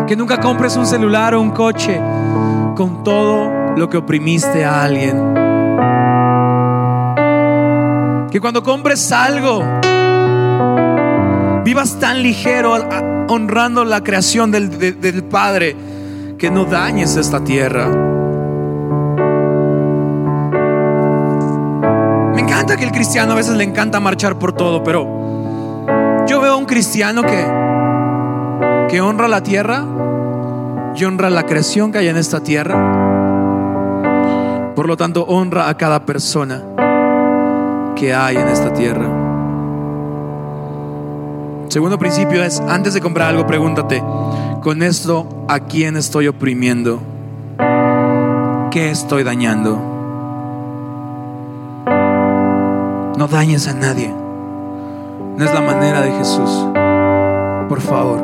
Que 0.07 0.17
nunca 0.17 0.39
compres 0.39 0.77
un 0.77 0.85
celular 0.85 1.35
o 1.35 1.41
un 1.41 1.51
coche 1.51 1.99
con 2.77 3.03
todo 3.03 3.75
lo 3.75 3.89
que 3.89 3.97
oprimiste 3.97 4.67
a 4.67 4.83
alguien. 4.83 5.17
Que 8.31 8.39
cuando 8.39 8.63
compres 8.63 9.11
algo, 9.13 9.63
vivas 11.65 11.99
tan 11.99 12.23
ligero 12.23 12.75
honrando 13.31 13.83
la 13.87 14.03
creación 14.03 14.51
del, 14.51 15.01
del 15.01 15.25
Padre 15.25 15.75
que 16.37 16.51
no 16.51 16.67
dañes 16.67 17.17
esta 17.17 17.43
tierra. 17.43 17.89
Me 22.35 22.43
encanta 22.43 22.77
que 22.77 22.85
el 22.85 22.93
cristiano 22.93 23.33
a 23.33 23.37
veces 23.37 23.57
le 23.57 23.65
encanta 23.65 24.01
marchar 24.01 24.39
por 24.39 24.53
todo, 24.53 24.85
pero 24.85 25.18
yo 26.29 26.41
veo 26.41 26.53
a 26.53 26.57
un 26.57 26.67
cristiano 26.67 27.23
que, 27.23 27.47
que 28.91 29.01
honra 29.01 29.29
la 29.29 29.43
tierra 29.43 29.85
y 30.95 31.05
honra 31.05 31.31
la 31.31 31.45
creación 31.47 31.91
que 31.91 31.99
hay 31.99 32.09
en 32.09 32.17
esta 32.19 32.41
tierra. 32.43 32.75
Por 34.75 34.87
lo 34.87 34.97
tanto, 34.97 35.25
honra 35.25 35.69
a 35.69 35.77
cada 35.77 36.05
persona 36.05 36.63
que 37.97 38.15
hay 38.15 38.37
en 38.37 38.49
esta 38.49 38.73
tierra. 38.73 39.07
Segundo 41.69 41.99
principio 41.99 42.45
es, 42.45 42.61
antes 42.61 42.95
de 42.95 43.01
comprar 43.01 43.29
algo, 43.29 43.47
pregúntate, 43.47 44.03
con 44.63 44.83
esto, 44.83 45.27
¿a 45.49 45.61
quién 45.61 45.97
estoy 45.97 46.29
oprimiendo? 46.29 47.01
¿Qué 48.71 48.91
estoy 48.91 49.25
dañando? 49.25 49.79
No 53.17 53.27
dañes 53.29 53.67
a 53.67 53.75
nadie. 53.75 54.28
No 55.39 55.45
es 55.45 55.55
la 55.55 55.61
manera 55.61 56.01
de 56.01 56.11
Jesús. 56.11 56.67
Por 57.69 57.81
favor, 57.81 58.21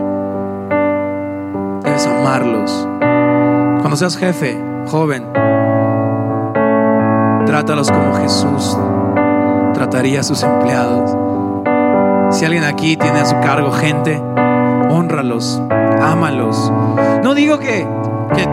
debes 1.84 2.08
amarlos. 2.08 2.88
Cuando 2.98 3.96
seas 3.96 4.16
jefe, 4.16 4.60
joven, 4.88 5.24
trátalos 7.46 7.92
como 7.92 8.14
Jesús 8.14 8.76
trataría 9.74 10.20
a 10.20 10.22
sus 10.24 10.42
empleados. 10.42 11.16
Si 12.36 12.44
alguien 12.44 12.64
aquí 12.64 12.96
tiene 12.96 13.20
a 13.20 13.26
su 13.26 13.38
cargo 13.38 13.70
gente, 13.70 14.20
honralos, 14.90 15.62
ámalos. 16.02 16.72
No 17.22 17.32
digo 17.36 17.60
que, 17.60 17.86
que, 18.34 18.48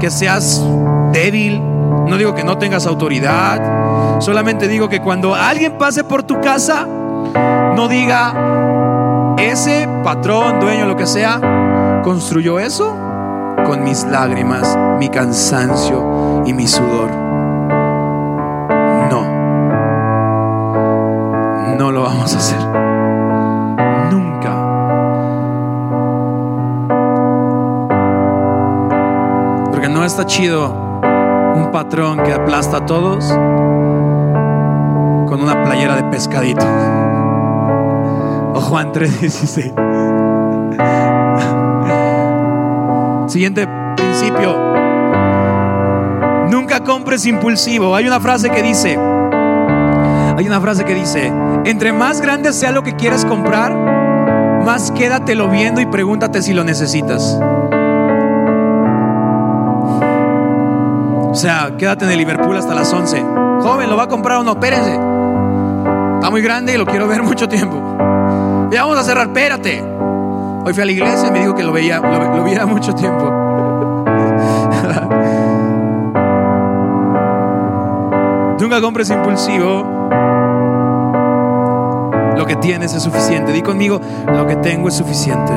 que 0.00 0.10
seas 0.10 0.64
débil, 1.12 1.60
no 2.06 2.16
digo 2.16 2.34
que 2.34 2.44
no 2.44 2.56
tengas 2.56 2.86
autoridad, 2.86 4.20
solamente 4.22 4.68
digo 4.68 4.88
que 4.88 5.02
cuando 5.02 5.34
alguien 5.34 5.76
pase 5.76 6.02
por 6.02 6.22
tu 6.22 6.40
casa, 6.40 6.86
no 7.76 7.88
diga, 7.88 9.36
ese 9.38 9.88
patrón, 10.02 10.60
dueño, 10.60 10.86
lo 10.86 10.96
que 10.96 11.06
sea, 11.06 12.00
construyó 12.02 12.58
eso 12.58 12.96
con 13.64 13.84
mis 13.84 14.04
lágrimas, 14.04 14.78
mi 14.98 15.08
cansancio 15.08 16.42
y 16.44 16.52
mi 16.52 16.66
sudor. 16.66 17.10
No, 19.10 19.22
no 21.78 21.92
lo 21.92 22.02
vamos 22.02 22.34
a 22.34 22.38
hacer. 22.38 22.60
Nunca. 24.10 24.50
Porque 29.70 29.88
no 29.88 30.04
está 30.04 30.26
chido 30.26 31.00
un 31.54 31.70
patrón 31.72 32.18
que 32.22 32.32
aplasta 32.32 32.78
a 32.78 32.86
todos 32.86 33.28
con 35.28 35.40
una 35.42 35.62
playera 35.62 35.96
de 35.96 36.04
pescadito. 36.04 36.66
Juan 38.60 38.92
3:16. 38.92 39.72
Siguiente 43.28 43.66
principio. 43.96 44.56
Nunca 46.50 46.80
compres 46.80 47.26
impulsivo. 47.26 47.94
Hay 47.94 48.06
una 48.06 48.20
frase 48.20 48.50
que 48.50 48.62
dice, 48.62 48.98
hay 50.36 50.46
una 50.46 50.60
frase 50.60 50.84
que 50.84 50.94
dice, 50.94 51.32
entre 51.64 51.92
más 51.92 52.20
grande 52.20 52.52
sea 52.52 52.72
lo 52.72 52.82
que 52.82 52.96
quieres 52.96 53.24
comprar, 53.24 53.72
más 54.64 54.90
quédatelo 54.90 55.48
viendo 55.48 55.80
y 55.80 55.86
pregúntate 55.86 56.42
si 56.42 56.52
lo 56.52 56.64
necesitas. 56.64 57.38
O 61.30 61.34
sea, 61.34 61.76
quédate 61.78 62.04
en 62.04 62.10
el 62.10 62.18
Liverpool 62.18 62.56
hasta 62.56 62.74
las 62.74 62.92
11. 62.92 63.24
Joven, 63.60 63.88
¿lo 63.88 63.96
va 63.96 64.04
a 64.04 64.08
comprar 64.08 64.38
o 64.38 64.42
no? 64.42 64.52
Espérense. 64.52 64.92
Está 64.92 66.30
muy 66.30 66.42
grande 66.42 66.74
y 66.74 66.78
lo 66.78 66.84
quiero 66.84 67.06
ver 67.06 67.22
mucho 67.22 67.48
tiempo. 67.48 67.80
Ya 68.70 68.82
vamos 68.82 68.98
a 68.98 69.02
cerrar, 69.02 69.26
espérate. 69.26 69.82
Hoy 70.64 70.72
fui 70.72 70.82
a 70.82 70.86
la 70.86 70.92
iglesia 70.92 71.28
y 71.28 71.30
me 71.32 71.40
dijo 71.40 71.56
que 71.56 71.64
lo 71.64 71.72
veía, 71.72 71.98
lo, 71.98 72.44
viera 72.44 72.66
mucho 72.66 72.94
tiempo. 72.94 73.24
Nunca 78.60 78.80
compres 78.80 79.10
impulsivo. 79.10 80.08
Lo 82.36 82.46
que 82.46 82.56
tienes 82.56 82.94
es 82.94 83.02
suficiente. 83.02 83.52
Di 83.52 83.62
conmigo, 83.62 84.00
lo 84.26 84.46
que 84.46 84.54
tengo 84.56 84.88
es 84.88 84.94
suficiente. 84.94 85.52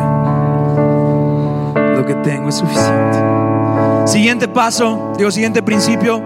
Lo 1.76 2.04
que 2.06 2.16
tengo 2.16 2.50
es 2.50 2.56
suficiente. 2.56 3.20
Siguiente 4.06 4.48
paso, 4.48 5.14
digo, 5.18 5.30
siguiente 5.30 5.62
principio. 5.62 6.20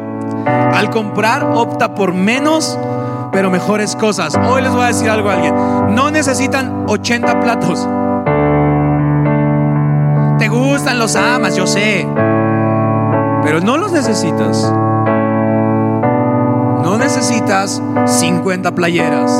Al 0.46 0.90
comprar, 0.90 1.44
opta 1.54 1.94
por 1.94 2.14
menos 2.14 2.80
pero 3.32 3.50
mejores 3.50 3.96
cosas. 3.96 4.36
Hoy 4.36 4.62
les 4.62 4.72
voy 4.72 4.84
a 4.84 4.88
decir 4.88 5.10
algo 5.10 5.30
a 5.30 5.34
alguien. 5.34 5.56
No 5.96 6.12
necesitan 6.12 6.86
80 6.88 7.40
platos. 7.40 7.88
Te 10.40 10.48
gustan, 10.50 11.00
los 11.00 11.16
amas, 11.16 11.56
yo 11.56 11.66
sé. 11.66 12.08
Pero 13.44 13.60
no 13.62 13.78
los 13.78 13.92
necesitas. 13.92 14.74
No 16.84 16.98
necesitas 16.98 17.82
50 18.06 18.72
playeras. 18.74 19.32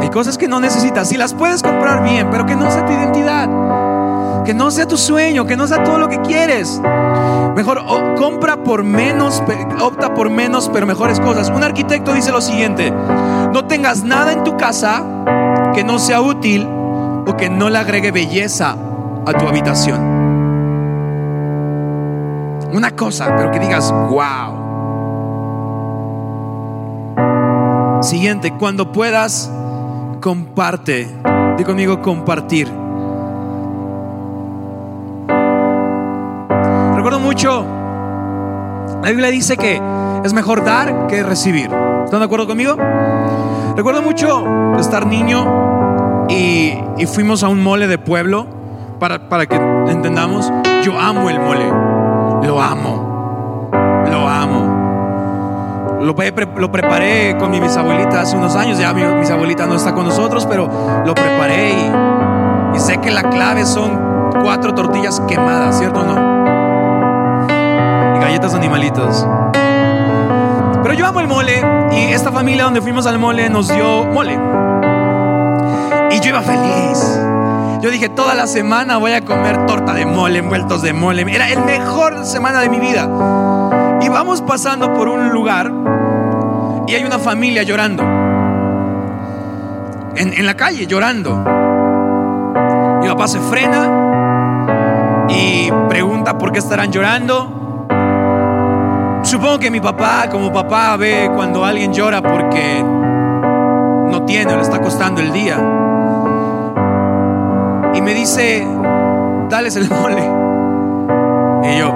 Hay 0.00 0.10
cosas 0.10 0.36
que 0.36 0.48
no 0.48 0.60
necesitas. 0.60 1.08
Si 1.08 1.16
las 1.16 1.34
puedes 1.34 1.62
comprar 1.62 2.02
bien, 2.02 2.28
pero 2.30 2.44
que 2.46 2.56
no 2.56 2.70
sea 2.70 2.84
tu 2.84 2.92
identidad. 2.92 3.48
Que 4.44 4.54
no 4.54 4.70
sea 4.70 4.86
tu 4.86 4.96
sueño, 4.96 5.46
que 5.46 5.56
no 5.56 5.66
sea 5.66 5.84
todo 5.84 5.98
lo 5.98 6.08
que 6.08 6.20
quieres. 6.20 6.82
Mejor 7.56 7.82
compra 8.16 8.62
por 8.62 8.82
menos, 8.82 9.42
opta 9.80 10.14
por 10.14 10.30
menos, 10.30 10.70
pero 10.72 10.86
mejores 10.86 11.20
cosas. 11.20 11.50
Un 11.50 11.62
arquitecto 11.62 12.14
dice 12.14 12.32
lo 12.32 12.40
siguiente, 12.40 12.90
no 12.90 13.66
tengas 13.66 14.04
nada 14.04 14.32
en 14.32 14.42
tu 14.42 14.56
casa 14.56 15.04
que 15.74 15.84
no 15.84 15.98
sea 15.98 16.20
útil 16.20 16.66
o 17.26 17.36
que 17.36 17.50
no 17.50 17.68
le 17.68 17.78
agregue 17.78 18.10
belleza 18.10 18.76
a 19.26 19.32
tu 19.32 19.46
habitación. 19.46 20.00
Una 22.72 22.90
cosa, 22.92 23.34
pero 23.36 23.50
que 23.50 23.58
digas, 23.58 23.92
wow. 23.92 24.62
Siguiente, 28.02 28.54
cuando 28.58 28.90
puedas, 28.92 29.52
comparte. 30.20 31.06
Di 31.58 31.64
conmigo 31.64 32.00
compartir. 32.00 32.81
Mucho, 37.32 37.64
la 39.02 39.08
Biblia 39.08 39.30
dice 39.30 39.56
que 39.56 39.80
es 40.22 40.34
mejor 40.34 40.66
dar 40.66 41.06
que 41.06 41.22
recibir. 41.22 41.70
¿Están 42.04 42.18
de 42.18 42.26
acuerdo 42.26 42.46
conmigo? 42.46 42.76
Recuerdo 43.74 44.02
mucho 44.02 44.76
estar 44.78 45.06
niño 45.06 46.26
y, 46.28 46.76
fuimos 47.06 47.42
a 47.42 47.48
un 47.48 47.62
mole 47.62 47.86
de 47.86 47.96
pueblo, 47.96 48.46
para, 48.98 49.30
para 49.30 49.46
que 49.46 49.56
entendamos. 49.56 50.52
Yo 50.84 51.00
amo 51.00 51.30
el 51.30 51.40
mole. 51.40 51.64
Lo 52.46 52.60
amo. 52.60 53.70
Lo 54.10 54.28
amo. 54.28 56.00
Lo, 56.02 56.14
lo 56.58 56.70
preparé 56.70 57.38
con 57.38 57.50
mi 57.50 57.60
bisabuelita 57.60 58.20
hace 58.20 58.36
unos 58.36 58.54
años. 58.56 58.78
Ya 58.78 58.92
mi 58.92 59.04
bisabuelita 59.20 59.64
no 59.64 59.76
está 59.76 59.94
con 59.94 60.04
nosotros, 60.04 60.44
pero 60.44 60.68
lo 61.06 61.14
preparé 61.14 61.70
y, 61.70 62.76
y 62.76 62.78
sé 62.78 62.98
que 62.98 63.10
la 63.10 63.30
clave 63.30 63.64
son 63.64 64.30
cuatro 64.42 64.74
tortillas 64.74 65.18
quemadas, 65.20 65.78
¿cierto 65.78 66.00
o 66.00 66.04
no? 66.04 66.51
Galletas 68.32 68.54
animalitos. 68.54 69.28
Pero 70.82 70.94
yo 70.94 71.06
amo 71.06 71.20
el 71.20 71.28
mole 71.28 71.62
y 71.92 72.14
esta 72.14 72.32
familia 72.32 72.64
donde 72.64 72.80
fuimos 72.80 73.06
al 73.06 73.18
mole 73.18 73.50
nos 73.50 73.68
dio 73.68 74.06
mole. 74.06 74.38
Y 76.10 76.18
yo 76.18 76.30
iba 76.30 76.40
feliz. 76.40 77.20
Yo 77.82 77.90
dije, 77.90 78.08
toda 78.08 78.34
la 78.34 78.46
semana 78.46 78.96
voy 78.96 79.12
a 79.12 79.22
comer 79.22 79.66
torta 79.66 79.92
de 79.92 80.06
mole, 80.06 80.38
envueltos 80.38 80.80
de 80.80 80.94
mole. 80.94 81.26
Era 81.30 81.50
el 81.50 81.62
mejor 81.62 82.24
semana 82.24 82.60
de 82.60 82.70
mi 82.70 82.80
vida. 82.80 83.02
Y 84.00 84.08
vamos 84.08 84.40
pasando 84.40 84.94
por 84.94 85.08
un 85.08 85.28
lugar 85.28 85.70
y 86.86 86.94
hay 86.94 87.04
una 87.04 87.18
familia 87.18 87.64
llorando. 87.64 88.02
En, 90.16 90.32
en 90.32 90.46
la 90.46 90.54
calle, 90.54 90.86
llorando. 90.86 91.36
Mi 93.02 93.08
papá 93.08 93.28
se 93.28 93.40
frena 93.40 95.26
y 95.28 95.70
pregunta 95.90 96.38
por 96.38 96.50
qué 96.50 96.60
estarán 96.60 96.90
llorando. 96.90 97.51
Supongo 99.32 99.60
que 99.60 99.70
mi 99.70 99.80
papá, 99.80 100.28
como 100.30 100.52
papá, 100.52 100.94
ve 100.98 101.30
cuando 101.34 101.64
alguien 101.64 101.90
llora 101.90 102.20
porque 102.20 102.82
no 102.82 104.26
tiene 104.26 104.54
le 104.54 104.60
está 104.60 104.78
costando 104.78 105.22
el 105.22 105.32
día. 105.32 105.56
Y 107.94 108.02
me 108.02 108.12
dice, 108.12 108.62
dales 109.48 109.76
el 109.76 109.88
mole. 110.02 110.22
Y 111.64 111.78
yo, 111.78 111.92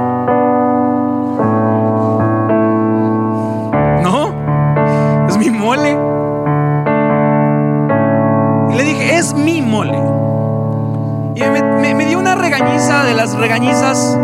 no, 4.02 5.26
es 5.28 5.36
mi 5.36 5.50
mole. 5.50 5.98
Y 8.70 8.76
le 8.78 8.82
dije, 8.82 9.18
es 9.18 9.34
mi 9.34 9.60
mole. 9.60 9.98
Y 11.34 11.42
me, 11.82 11.94
me 11.94 12.06
dio 12.06 12.18
una 12.18 12.34
regañiza 12.34 13.04
de 13.04 13.12
las 13.12 13.36
regañizas 13.36 14.18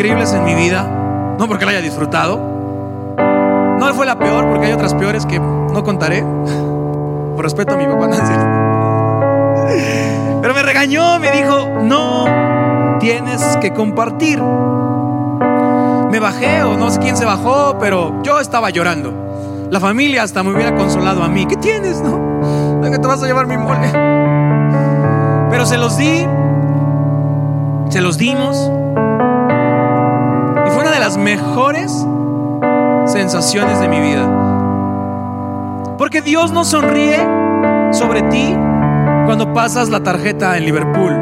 increíbles 0.00 0.32
en 0.32 0.44
mi 0.44 0.54
vida, 0.54 1.36
no 1.38 1.46
porque 1.46 1.66
la 1.66 1.72
haya 1.72 1.82
disfrutado, 1.82 2.38
no 3.78 3.94
fue 3.94 4.06
la 4.06 4.18
peor 4.18 4.48
porque 4.48 4.68
hay 4.68 4.72
otras 4.72 4.94
peores 4.94 5.26
que 5.26 5.38
no 5.38 5.84
contaré, 5.84 6.22
por 7.36 7.44
respeto 7.44 7.74
a 7.74 7.76
mi 7.76 7.84
papá 7.84 8.06
Nancy. 8.08 8.32
Pero 10.40 10.54
me 10.54 10.62
regañó, 10.62 11.18
me 11.18 11.30
dijo, 11.32 11.68
no 11.82 12.24
tienes 12.98 13.58
que 13.58 13.74
compartir. 13.74 14.42
Me 14.42 16.18
bajé 16.18 16.62
o 16.62 16.78
no 16.78 16.90
sé 16.90 16.98
quién 17.00 17.18
se 17.18 17.26
bajó, 17.26 17.76
pero 17.78 18.22
yo 18.22 18.40
estaba 18.40 18.70
llorando. 18.70 19.68
La 19.70 19.80
familia 19.80 20.22
hasta 20.22 20.42
me 20.42 20.54
hubiera 20.54 20.74
consolado 20.74 21.22
a 21.22 21.28
mí. 21.28 21.44
¿Qué 21.44 21.56
tienes, 21.56 22.00
no? 22.00 22.80
que 22.90 22.98
te 22.98 23.06
vas 23.06 23.22
a 23.22 23.26
llevar 23.26 23.46
mi 23.46 23.58
mole. 23.58 23.92
Pero 25.50 25.66
se 25.66 25.76
los 25.76 25.98
di, 25.98 26.26
se 27.90 28.00
los 28.00 28.16
dimos 28.16 28.70
las 31.10 31.18
mejores 31.18 32.06
sensaciones 33.04 33.80
de 33.80 33.88
mi 33.88 33.98
vida. 33.98 34.28
Porque 35.98 36.22
Dios 36.22 36.52
no 36.52 36.64
sonríe 36.64 37.18
sobre 37.90 38.22
ti 38.22 38.54
cuando 39.26 39.52
pasas 39.52 39.88
la 39.88 40.04
tarjeta 40.04 40.56
en 40.56 40.66
Liverpool. 40.66 41.12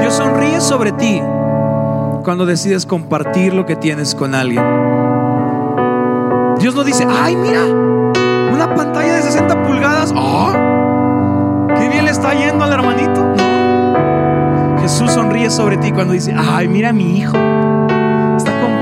Dios 0.00 0.14
sonríe 0.14 0.60
sobre 0.60 0.90
ti 0.90 1.22
cuando 2.24 2.44
decides 2.44 2.86
compartir 2.86 3.54
lo 3.54 3.66
que 3.66 3.76
tienes 3.76 4.16
con 4.16 4.34
alguien. 4.34 4.64
Dios 6.58 6.74
no 6.74 6.82
dice, 6.82 7.06
ay, 7.08 7.36
mira, 7.36 7.62
una 8.52 8.74
pantalla 8.74 9.14
de 9.14 9.22
60 9.22 9.62
pulgadas. 9.62 10.12
Oh, 10.16 10.50
qué 11.76 11.88
bien 11.88 12.04
le 12.04 12.10
está 12.10 12.34
yendo 12.34 12.64
al 12.64 12.72
hermanito. 12.72 13.24
No. 13.36 14.80
Jesús 14.80 15.12
sonríe 15.12 15.50
sobre 15.50 15.76
ti 15.76 15.92
cuando 15.92 16.14
dice, 16.14 16.34
ay, 16.36 16.66
mira 16.66 16.92
mi 16.92 17.16
hijo 17.16 17.38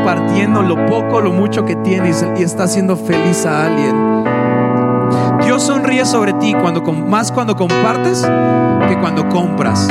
compartiendo 0.09 0.63
lo 0.63 0.87
poco, 0.87 1.21
lo 1.21 1.33
mucho 1.33 1.67
que 1.67 1.77
tienes 1.77 2.25
y 2.39 2.43
está 2.43 2.63
haciendo 2.63 2.97
feliz 2.97 3.45
a 3.45 3.67
alguien. 3.67 4.25
Dios 5.45 5.63
sonríe 5.63 6.07
sobre 6.07 6.33
ti 6.35 6.55
cuando, 6.55 6.81
más 6.81 7.31
cuando 7.31 7.55
compartes 7.55 8.27
que 8.89 8.99
cuando 9.01 9.29
compras. 9.29 9.87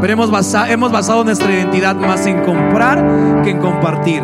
Pero 0.00 0.12
hemos 0.12 0.32
basado, 0.32 1.22
nuestra 1.22 1.48
identidad 1.48 1.94
más 1.94 2.26
en 2.26 2.42
comprar 2.42 3.42
que 3.44 3.50
en 3.50 3.58
compartir. 3.58 4.20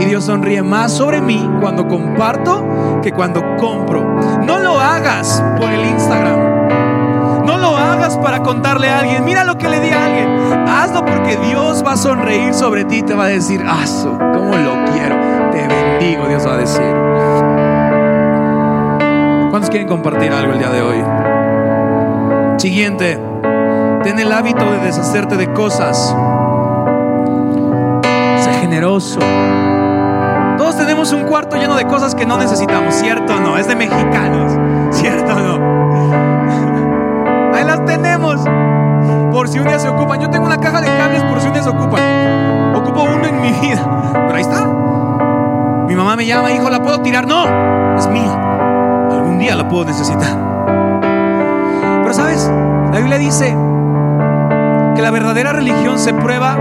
Y 0.00 0.04
Dios 0.04 0.24
sonríe 0.24 0.62
más 0.62 0.92
sobre 0.92 1.22
mí 1.22 1.48
cuando 1.62 1.88
comparto 1.88 3.00
que 3.02 3.12
cuando 3.12 3.42
compro. 3.56 4.20
No 4.44 4.58
lo 4.58 4.78
hagas 4.78 5.42
por 5.58 5.70
el 5.70 5.82
Instagram. 5.86 7.46
No 7.46 7.56
lo 7.56 7.74
hagas 7.74 8.18
para 8.18 8.42
contarle 8.42 8.90
a 8.90 8.98
alguien, 8.98 9.24
mira 9.24 9.44
lo 9.44 9.56
que 9.56 9.68
le 9.68 9.80
di 9.80 9.90
a 9.90 10.04
alguien. 10.04 10.68
Hazlo 10.68 11.04
porque 11.04 11.36
Dios 11.36 11.82
va 11.86 11.92
a 11.92 11.96
sonreír 11.96 12.52
sobre 12.52 12.84
ti 12.84 12.96
y 12.96 13.02
te 13.02 13.14
va 13.14 13.24
a 13.24 13.28
decir, 13.28 13.64
aso, 13.66 14.18
decir. 16.66 16.94
¿Cuántos 19.50 19.70
quieren 19.70 19.88
compartir 19.88 20.32
algo 20.32 20.52
el 20.52 20.58
día 20.58 20.70
de 20.70 20.82
hoy? 20.82 21.02
Siguiente, 22.58 23.20
ten 24.02 24.18
el 24.18 24.32
hábito 24.32 24.64
de 24.70 24.78
deshacerte 24.78 25.36
de 25.36 25.52
cosas. 25.52 26.14
Sé 28.40 28.52
generoso. 28.60 29.20
Todos 30.58 30.76
tenemos 30.76 31.12
un 31.12 31.24
cuarto 31.24 31.56
lleno 31.56 31.76
de 31.76 31.86
cosas 31.86 32.14
que 32.14 32.26
no 32.26 32.36
necesitamos, 32.36 32.94
¿cierto 32.94 33.36
o 33.36 33.40
no? 33.40 33.56
Es 33.56 33.68
de 33.68 33.76
mexicanos, 33.76 34.52
¿cierto 34.90 35.32
o 35.32 35.38
no? 35.38 35.56
Ahí 37.54 37.64
las 37.64 37.84
tenemos. 37.84 38.44
Por 39.30 39.48
si 39.48 39.58
un 39.58 39.68
día 39.68 39.78
se 39.78 39.88
ocupan. 39.88 40.20
Yo 40.20 40.28
tengo 40.30 40.46
una 40.46 40.58
caja 40.58 40.80
de 40.80 40.88
cables 40.88 41.22
por 41.22 41.40
si 41.40 41.46
un 41.46 41.52
día 41.52 41.62
se 41.62 41.68
ocupan. 41.68 42.02
Ocupo 42.74 43.02
uno 43.02 43.24
en 43.26 43.40
mi 43.40 43.52
vida. 43.52 44.12
Pero 44.12 44.34
ahí 44.34 44.42
está. 44.42 44.75
Mi 45.96 46.02
mamá 46.02 46.14
me 46.14 46.26
llama, 46.26 46.52
hijo, 46.52 46.68
¿la 46.68 46.82
puedo 46.82 47.00
tirar? 47.00 47.26
No, 47.26 47.96
es 47.96 48.06
mía. 48.08 48.30
Algún 49.10 49.38
día 49.38 49.56
la 49.56 49.66
puedo 49.66 49.86
necesitar. 49.86 50.28
Pero 52.02 52.12
sabes, 52.12 52.52
la 52.92 52.98
Biblia 52.98 53.16
dice 53.16 53.56
que 54.94 55.00
la 55.00 55.10
verdadera 55.10 55.54
religión 55.54 55.98
se 55.98 56.12
prueba 56.12 56.54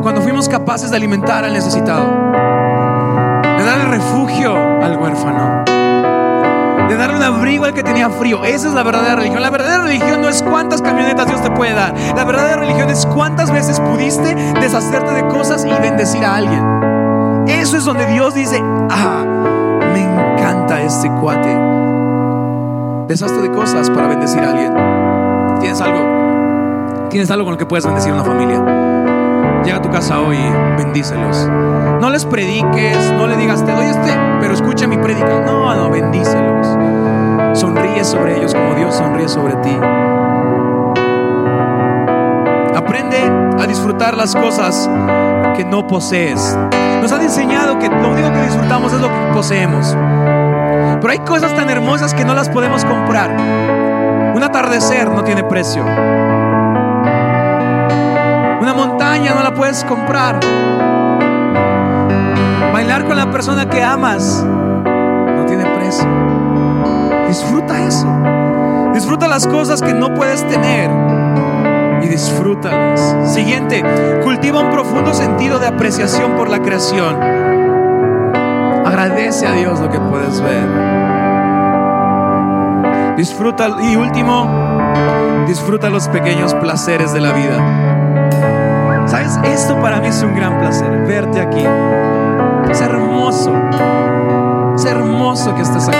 cuando 0.00 0.20
fuimos 0.22 0.48
capaces 0.48 0.92
de 0.92 0.96
alimentar 0.96 1.44
al 1.44 1.52
necesitado, 1.52 2.04
de 2.04 3.64
darle 3.64 3.84
refugio 3.86 4.54
al 4.54 4.96
huérfano 4.96 5.64
de 6.88 6.98
darle 6.98 7.16
un 7.16 7.22
abrigo 7.22 7.64
al 7.64 7.72
que 7.72 7.82
tenía 7.82 8.10
frío. 8.10 8.44
Esa 8.44 8.68
es 8.68 8.74
la 8.74 8.82
verdadera 8.82 9.16
religión. 9.16 9.42
La 9.42 9.50
verdadera 9.50 9.84
religión 9.84 10.20
no 10.20 10.28
es 10.28 10.42
cuántas 10.42 10.82
camionetas 10.82 11.26
Dios 11.26 11.42
te 11.42 11.50
puede 11.50 11.72
dar. 11.72 11.94
La 12.14 12.24
verdadera 12.24 12.60
religión 12.60 12.90
es 12.90 13.06
cuántas 13.06 13.50
veces 13.50 13.80
pudiste 13.80 14.34
deshacerte 14.60 15.12
de 15.12 15.26
cosas 15.28 15.64
y 15.64 15.70
bendecir 15.80 16.24
a 16.24 16.36
alguien. 16.36 16.71
Eso 17.60 17.76
es 17.76 17.84
donde 17.84 18.06
Dios 18.06 18.34
dice, 18.34 18.60
ah, 18.90 19.24
me 19.92 20.02
encanta 20.02 20.80
este 20.80 21.10
cuate. 21.20 21.56
Deshazte 23.08 23.42
de 23.42 23.50
cosas 23.50 23.90
para 23.90 24.08
bendecir 24.08 24.42
a 24.42 24.50
alguien. 24.50 25.60
¿Tienes 25.60 25.80
algo? 25.80 27.08
¿Tienes 27.10 27.30
algo 27.30 27.44
con 27.44 27.52
lo 27.52 27.58
que 27.58 27.66
puedes 27.66 27.84
bendecir 27.84 28.12
a 28.12 28.14
una 28.14 28.24
familia? 28.24 29.62
Llega 29.64 29.76
a 29.76 29.82
tu 29.82 29.90
casa 29.90 30.20
hoy 30.20 30.38
bendícelos. 30.76 31.48
No 32.00 32.10
les 32.10 32.24
prediques, 32.24 33.12
no 33.12 33.26
le 33.26 33.36
digas, 33.36 33.64
te 33.64 33.70
doy 33.70 33.86
este, 33.86 34.10
pero 34.40 34.54
escucha 34.54 34.88
mi 34.88 34.96
predica. 34.96 35.40
No, 35.44 35.74
no, 35.74 35.90
bendícelos. 35.90 36.66
Sonríe 37.52 38.04
sobre 38.04 38.38
ellos 38.38 38.54
como 38.54 38.74
Dios 38.74 38.94
sonríe 38.94 39.28
sobre 39.28 39.54
ti. 39.56 39.76
Aprende 42.74 43.18
a 43.60 43.66
disfrutar 43.66 44.16
las 44.16 44.34
cosas 44.34 44.88
que 45.56 45.64
no 45.64 45.86
posees. 45.86 46.56
Nos 47.00 47.12
han 47.12 47.22
enseñado 47.22 47.78
que 47.78 47.88
lo 47.88 48.10
único 48.10 48.32
que 48.32 48.42
disfrutamos 48.42 48.92
es 48.92 49.00
lo 49.00 49.08
que 49.08 49.32
poseemos. 49.32 49.96
Pero 51.00 51.10
hay 51.10 51.18
cosas 51.20 51.54
tan 51.54 51.68
hermosas 51.68 52.14
que 52.14 52.24
no 52.24 52.34
las 52.34 52.48
podemos 52.48 52.84
comprar. 52.84 53.30
Un 54.34 54.42
atardecer 54.42 55.10
no 55.10 55.24
tiene 55.24 55.44
precio. 55.44 55.82
Una 58.60 58.74
montaña 58.74 59.34
no 59.34 59.42
la 59.42 59.52
puedes 59.54 59.84
comprar. 59.84 60.38
Bailar 62.72 63.04
con 63.04 63.16
la 63.16 63.30
persona 63.30 63.68
que 63.68 63.82
amas 63.82 64.44
no 64.44 65.44
tiene 65.46 65.64
precio. 65.66 66.08
Disfruta 67.28 67.80
eso. 67.82 68.06
Disfruta 68.94 69.26
las 69.26 69.46
cosas 69.46 69.82
que 69.82 69.92
no 69.92 70.14
puedes 70.14 70.46
tener 70.46 70.90
y 72.02 72.08
disfrútalas. 72.08 73.32
Siguiente, 73.32 73.82
cultiva 74.22 74.60
un 74.60 74.70
profundo 74.70 75.14
sentido 75.14 75.58
de 75.58 75.66
apreciación 75.66 76.32
por 76.32 76.48
la 76.48 76.60
creación. 76.60 77.16
Agradece 78.84 79.46
a 79.46 79.52
Dios 79.52 79.80
lo 79.80 79.90
que 79.90 79.98
puedes 80.00 80.40
ver. 80.40 80.66
Disfruta 83.16 83.68
y 83.82 83.96
último, 83.96 84.46
Disfruta 85.46 85.90
los 85.90 86.08
pequeños 86.08 86.54
placeres 86.54 87.12
de 87.12 87.20
la 87.20 87.32
vida. 87.32 89.06
¿Sabes? 89.06 89.38
Esto 89.44 89.80
para 89.80 90.00
mí 90.00 90.06
es 90.06 90.22
un 90.22 90.34
gran 90.34 90.58
placer, 90.58 91.04
verte 91.06 91.40
aquí. 91.40 91.64
Es 92.70 92.80
hermoso. 92.80 93.52
Es 94.76 94.84
hermoso 94.84 95.54
que 95.54 95.62
estés 95.62 95.88
aquí. 95.88 95.98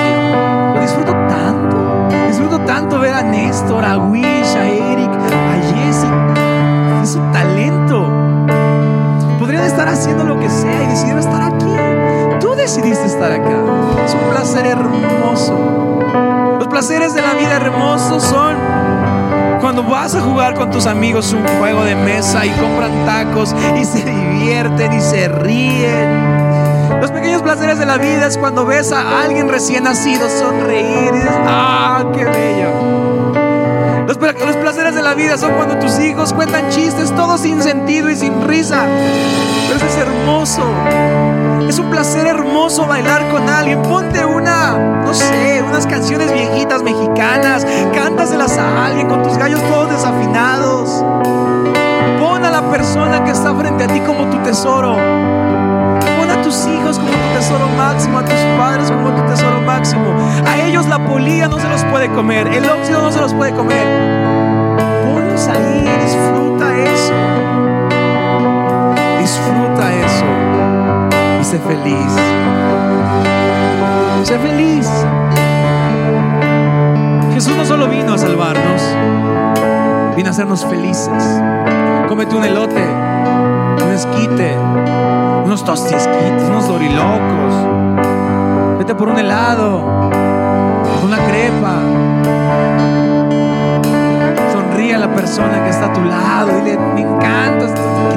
Lo 0.74 0.80
disfruto 0.80 1.12
tanto. 1.12 2.08
Disfruto 2.28 2.60
tanto 2.60 3.00
ver 3.00 3.14
a 3.14 3.22
Néstor, 3.22 3.84
a 3.84 3.98
Wish, 3.98 4.56
a 4.56 4.68
Jesse. 6.02 7.02
Es 7.02 7.12
su 7.12 7.20
talento. 7.32 8.08
Podrían 9.38 9.64
estar 9.64 9.88
haciendo 9.88 10.24
lo 10.24 10.38
que 10.38 10.48
sea 10.48 10.82
y 10.82 10.86
decidieron 10.86 11.20
estar 11.20 11.42
aquí. 11.42 12.38
Tú 12.40 12.54
decidiste 12.54 13.06
estar 13.06 13.32
acá. 13.32 13.56
Es 14.04 14.14
un 14.14 14.30
placer 14.30 14.66
hermoso. 14.66 15.98
Los 16.58 16.68
placeres 16.68 17.14
de 17.14 17.22
la 17.22 17.34
vida 17.34 17.56
hermosos 17.56 18.22
son 18.22 18.56
cuando 19.60 19.84
vas 19.84 20.14
a 20.14 20.20
jugar 20.20 20.54
con 20.54 20.70
tus 20.70 20.86
amigos 20.86 21.32
un 21.32 21.46
juego 21.58 21.84
de 21.84 21.94
mesa 21.94 22.44
y 22.44 22.50
compran 22.50 23.06
tacos 23.06 23.54
y 23.80 23.84
se 23.84 24.04
divierten 24.04 24.92
y 24.92 25.00
se 25.00 25.28
ríen. 25.28 27.00
Los 27.00 27.10
pequeños 27.10 27.42
placeres 27.42 27.78
de 27.78 27.86
la 27.86 27.98
vida 27.98 28.26
es 28.26 28.38
cuando 28.38 28.64
ves 28.64 28.92
a 28.92 29.22
alguien 29.22 29.48
recién 29.48 29.84
nacido 29.84 30.28
sonreír 30.28 31.10
y 31.12 31.16
dices, 31.16 31.30
¡ah, 31.46 32.04
qué 32.14 32.24
bello! 32.24 33.11
Los, 34.12 34.56
placeres 34.56 34.94
de 34.94 35.00
la 35.00 35.14
vida 35.14 35.38
son 35.38 35.54
cuando 35.54 35.78
tus 35.78 35.98
hijos 35.98 36.34
cuentan 36.34 36.68
chistes, 36.68 37.14
todo 37.16 37.38
sin 37.38 37.62
sentido 37.62 38.10
y 38.10 38.16
sin 38.16 38.46
risa. 38.46 38.84
Pero 39.66 39.78
eso 39.78 39.86
es 39.86 39.96
hermoso. 39.96 40.62
Es 41.66 41.78
un 41.78 41.88
placer 41.88 42.26
hermoso 42.26 42.86
bailar 42.86 43.26
con 43.30 43.48
alguien. 43.48 43.80
Ponte 43.80 44.22
una, 44.22 44.76
no 45.02 45.14
sé, 45.14 45.64
unas 45.66 45.86
canciones 45.86 46.30
viejitas 46.30 46.82
mexicanas. 46.82 47.66
Cántaselas 47.94 48.58
a 48.58 48.84
alguien 48.84 49.08
con 49.08 49.22
tus 49.22 49.38
gallos 49.38 49.62
todos 49.62 49.88
desafinados. 49.88 51.02
Pon 52.20 52.44
a 52.44 52.50
la 52.50 52.70
persona 52.70 53.24
que 53.24 53.30
está 53.30 53.54
frente 53.54 53.84
a 53.84 53.86
ti 53.86 54.00
como 54.00 54.28
tu 54.28 54.36
tesoro. 54.42 54.94
Tus 56.52 56.66
hijos 56.66 56.98
como 56.98 57.10
tu 57.10 57.38
tesoro 57.38 57.66
máximo, 57.78 58.18
a 58.18 58.24
tus 58.26 58.34
padres 58.58 58.90
como 58.90 59.10
tu 59.14 59.22
tesoro 59.22 59.62
máximo. 59.62 60.14
A 60.46 60.58
ellos 60.60 60.86
la 60.86 60.98
polilla 60.98 61.48
no 61.48 61.58
se 61.58 61.66
los 61.66 61.82
puede 61.84 62.10
comer, 62.10 62.46
el 62.46 62.68
óxido 62.68 63.00
no 63.00 63.10
se 63.10 63.20
los 63.20 63.32
puede 63.32 63.54
comer. 63.54 63.86
Ponlos 65.02 65.48
ahí, 65.48 65.88
disfruta 66.04 66.76
eso. 66.76 67.14
Disfruta 69.18 69.94
eso 69.94 70.26
y 71.40 71.44
sé 71.44 71.58
feliz. 71.58 72.12
Sé 74.24 74.38
feliz. 74.38 74.90
Jesús 77.32 77.56
no 77.56 77.64
solo 77.64 77.88
vino 77.88 78.12
a 78.12 78.18
salvarnos, 78.18 78.82
vino 80.16 80.28
a 80.28 80.32
hacernos 80.32 80.66
felices. 80.66 81.40
Cómete 82.08 82.36
un 82.36 82.44
elote, 82.44 82.84
un 83.82 83.90
esquite, 83.90 84.54
unos 85.44 85.64
tostisquitos, 85.64 86.48
unos 86.48 86.68
dorilocos. 86.68 87.54
Vete 88.78 88.94
por 88.94 89.08
un 89.08 89.18
helado, 89.18 89.84
una 91.04 91.18
crepa. 91.18 91.74
Sonríe 94.52 94.94
a 94.94 94.98
la 94.98 95.14
persona 95.14 95.62
que 95.64 95.70
está 95.70 95.86
a 95.86 95.92
tu 95.92 96.02
lado. 96.02 96.48
Dile, 96.58 96.78
me 96.94 97.02
encanta, 97.02 97.66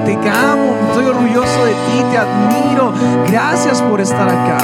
que 0.05 0.15
te 0.15 0.29
amo, 0.29 0.75
estoy 0.89 1.05
orgulloso 1.05 1.65
de 1.65 1.71
ti, 1.71 2.03
te 2.11 2.17
admiro. 2.17 2.93
Gracias 3.29 3.81
por 3.81 4.01
estar 4.01 4.27
acá. 4.27 4.57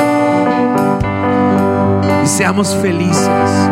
Y 2.24 2.28
seamos 2.28 2.76
felices. 2.76 3.70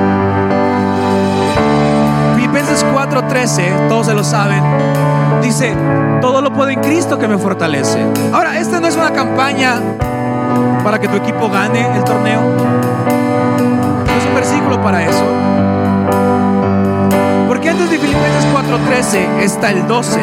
Filipenses 2.51 2.83
4:13, 2.83 3.89
todos 3.89 4.07
se 4.07 4.13
lo 4.15 4.23
saben, 4.23 4.63
dice, 5.39 5.75
todo 6.19 6.41
lo 6.41 6.51
puedo 6.51 6.71
en 6.71 6.81
Cristo 6.81 7.19
que 7.19 7.27
me 7.27 7.38
fortalece. 7.38 8.03
Ahora, 8.33 8.57
esta 8.57 8.79
no 8.79 8.88
es 8.88 8.95
una 8.95 9.13
campaña 9.13 9.75
para 10.83 10.97
que 10.97 11.07
tu 11.07 11.17
equipo 11.17 11.47
gane 11.47 11.85
el 11.95 12.03
torneo. 12.03 12.41
Es 14.17 14.25
un 14.25 14.33
versículo 14.33 14.81
para 14.81 15.03
eso. 15.03 15.23
Porque 17.47 17.69
antes 17.69 17.91
de 17.91 17.99
Filipenses 17.99 18.47
4:13 18.51 19.43
está 19.43 19.69
el 19.69 19.85
12, 19.88 20.19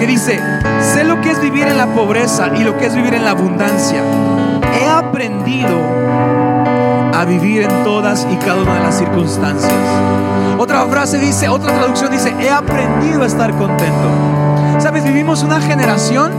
que 0.00 0.06
dice, 0.06 0.38
sé 0.82 1.04
lo 1.04 1.22
que 1.22 1.30
es 1.30 1.40
vivir 1.40 1.66
en 1.66 1.78
la 1.78 1.86
pobreza 1.86 2.50
y 2.54 2.62
lo 2.62 2.76
que 2.76 2.86
es 2.86 2.94
vivir 2.94 3.14
en 3.14 3.24
la 3.24 3.30
abundancia. 3.30 4.02
He 4.78 4.86
aprendido 4.86 5.99
a 7.20 7.24
vivir 7.26 7.60
en 7.60 7.84
todas 7.84 8.26
y 8.30 8.36
cada 8.36 8.62
una 8.62 8.76
de 8.76 8.80
las 8.80 8.96
circunstancias. 8.96 9.70
Otra 10.56 10.86
frase 10.86 11.18
dice, 11.18 11.50
otra 11.50 11.76
traducción 11.76 12.10
dice, 12.10 12.34
he 12.40 12.48
aprendido 12.48 13.24
a 13.24 13.26
estar 13.26 13.54
contento. 13.58 14.08
Sabes, 14.78 15.04
vivimos 15.04 15.42
una 15.42 15.60
generación 15.60 16.32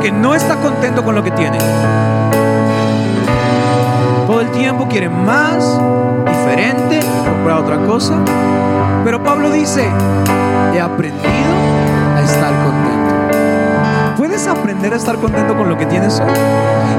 que 0.00 0.10
no 0.10 0.34
está 0.34 0.56
contento 0.56 1.04
con 1.04 1.14
lo 1.14 1.22
que 1.22 1.30
tiene. 1.30 1.58
Todo 4.26 4.40
el 4.40 4.50
tiempo 4.52 4.88
quiere 4.88 5.10
más, 5.10 5.78
diferente, 6.26 7.00
comprar 7.28 7.58
otra 7.58 7.76
cosa. 7.76 8.14
Pero 9.04 9.22
Pablo 9.22 9.50
dice, 9.50 9.86
he 10.74 10.80
aprendido. 10.80 11.65
¿Puedes 14.36 14.54
aprender 14.54 14.92
a 14.92 14.96
estar 14.96 15.16
contento 15.16 15.56
con 15.56 15.66
lo 15.66 15.78
que 15.78 15.86
tienes 15.86 16.20
hoy? 16.20 16.30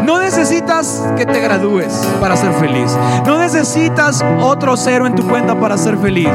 No 0.04 0.20
necesitas 0.20 1.04
que 1.16 1.24
te 1.24 1.40
gradúes 1.40 1.94
para 2.20 2.36
ser 2.36 2.52
feliz. 2.54 2.98
No 3.28 3.38
necesitas 3.38 4.26
otro 4.42 4.76
cero 4.76 5.06
en 5.06 5.14
tu 5.14 5.22
cuenta 5.28 5.54
para 5.54 5.78
ser 5.78 6.00
feliz. 6.00 6.32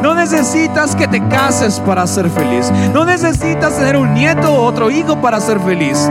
No 0.00 0.14
necesitas 0.14 0.94
que 0.94 1.08
te 1.08 1.26
cases 1.26 1.80
para 1.80 2.06
ser 2.06 2.30
feliz. 2.30 2.70
No 2.92 3.04
necesitas 3.04 3.76
tener 3.76 3.96
un 3.96 4.14
nieto 4.14 4.54
o 4.54 4.64
otro 4.64 4.92
hijo 4.92 5.20
para 5.20 5.40
ser 5.40 5.58
feliz. 5.58 6.08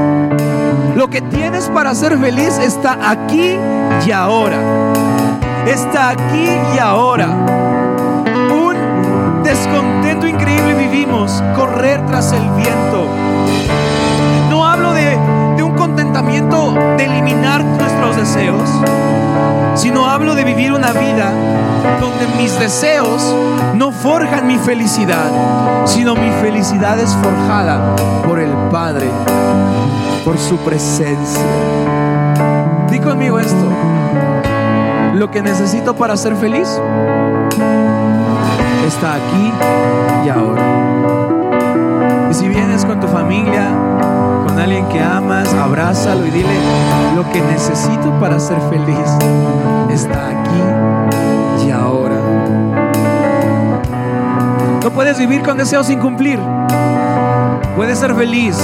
Lo 0.94 1.10
que 1.10 1.22
tienes 1.22 1.70
para 1.70 1.96
ser 1.96 2.18
feliz 2.18 2.58
está 2.58 2.98
aquí 3.12 3.58
y 4.06 4.12
ahora. 4.12 4.58
Está 5.66 6.10
aquí 6.10 6.50
y 6.76 6.80
ahora. 6.80 7.30
Un 8.52 9.42
descontento 9.42 10.28
increíble 10.28 10.74
vivimos, 10.74 11.42
correr 11.56 12.06
tras 12.08 12.34
el 12.34 12.44
viento. 12.50 13.08
Hablo 14.74 14.92
de, 14.94 15.16
de, 15.56 15.62
un 15.62 15.76
contentamiento 15.76 16.74
de 16.98 17.06
eliminar 17.06 17.64
nuestros 17.64 18.16
deseos, 18.16 18.68
sino 19.76 20.10
hablo 20.10 20.34
de 20.34 20.44
vivir 20.44 20.74
una 20.74 20.92
vida 20.94 21.32
donde 22.02 22.26
mis 22.42 22.60
deseos 22.60 23.36
no 23.76 23.92
forjan 23.92 24.48
mi 24.48 24.58
felicidad, 24.58 25.86
sino 25.86 26.16
mi 26.16 26.32
felicidad 26.42 27.00
es 27.00 27.16
forjada 27.18 27.96
por 28.26 28.40
el 28.40 28.50
Padre, 28.72 29.12
por 30.26 30.40
su 30.40 30.58
presencia. 30.58 31.44
Di 32.90 33.00
conmigo 33.00 33.40
esto. 33.40 33.70
Lo 35.14 35.30
que 35.30 35.44
necesito 35.44 35.96
para 35.96 36.18
ser 36.18 36.36
feliz 36.36 36.82
está 38.88 39.14
aquí 39.14 39.54
y 40.26 40.30
ahora. 40.30 40.64
Y 42.32 42.34
si 42.34 42.48
vienes 42.48 42.84
con 42.86 43.00
tu 43.00 43.08
familia, 43.08 43.93
con 44.54 44.62
alguien 44.62 44.88
que 44.89 45.02
amas, 45.02 45.52
abrázalo 45.56 46.28
y 46.28 46.30
dile, 46.30 46.56
lo 47.16 47.28
que 47.32 47.42
necesito 47.42 48.12
para 48.20 48.39
ser 48.39 48.60
feliz 48.70 49.00
está 49.89 50.28
aquí 50.30 51.66
y 51.68 51.72
ahora. 51.72 52.16
No 54.84 54.92
puedes 54.92 55.18
vivir 55.18 55.42
con 55.42 55.58
deseos 55.58 55.88
sin 55.88 56.00
cumplir. 56.00 56.39
Puedes 57.76 57.98
ser 57.98 58.13
feliz 58.13 58.56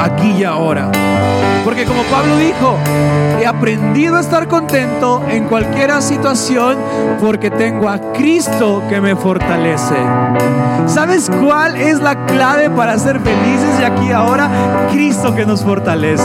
aquí 0.00 0.30
y 0.38 0.44
ahora. 0.44 0.90
Porque 1.64 1.84
como 1.84 2.02
Pablo 2.04 2.38
dijo, 2.38 2.78
he 3.40 3.46
aprendido 3.46 4.16
a 4.16 4.20
estar 4.20 4.48
contento 4.48 5.22
en 5.28 5.44
cualquier 5.44 5.90
situación 6.02 6.78
porque 7.20 7.50
tengo 7.50 7.88
a 7.88 8.12
Cristo 8.12 8.82
que 8.88 9.00
me 9.00 9.14
fortalece. 9.14 9.96
¿Sabes 10.86 11.30
cuál 11.30 11.76
es 11.76 12.00
la 12.00 12.26
clave 12.26 12.70
para 12.70 12.98
ser 12.98 13.20
felices 13.20 13.78
y 13.78 13.84
aquí 13.84 14.06
y 14.08 14.12
ahora? 14.12 14.88
Cristo 14.90 15.34
que 15.34 15.44
nos 15.44 15.62
fortalece. 15.62 16.24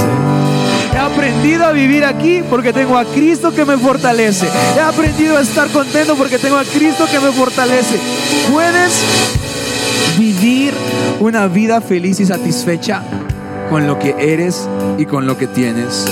He 0.93 0.97
aprendido 0.97 1.65
a 1.65 1.73
vivir 1.73 2.05
aquí 2.05 2.41
porque 2.49 2.71
tengo 2.71 2.97
a 2.97 3.03
Cristo 3.03 3.53
que 3.53 3.65
me 3.65 3.77
fortalece. 3.77 4.47
He 4.77 4.79
aprendido 4.79 5.37
a 5.37 5.41
estar 5.41 5.67
contento 5.69 6.15
porque 6.15 6.39
tengo 6.39 6.57
a 6.57 6.63
Cristo 6.63 7.05
que 7.11 7.19
me 7.19 7.31
fortalece. 7.33 7.99
Puedes 8.49 9.03
vivir 10.17 10.73
una 11.19 11.47
vida 11.47 11.81
feliz 11.81 12.21
y 12.21 12.25
satisfecha 12.25 13.03
con 13.69 13.87
lo 13.87 13.99
que 13.99 14.15
eres 14.19 14.67
y 14.97 15.05
con 15.05 15.27
lo 15.27 15.37
que 15.37 15.47
tienes. 15.47 16.05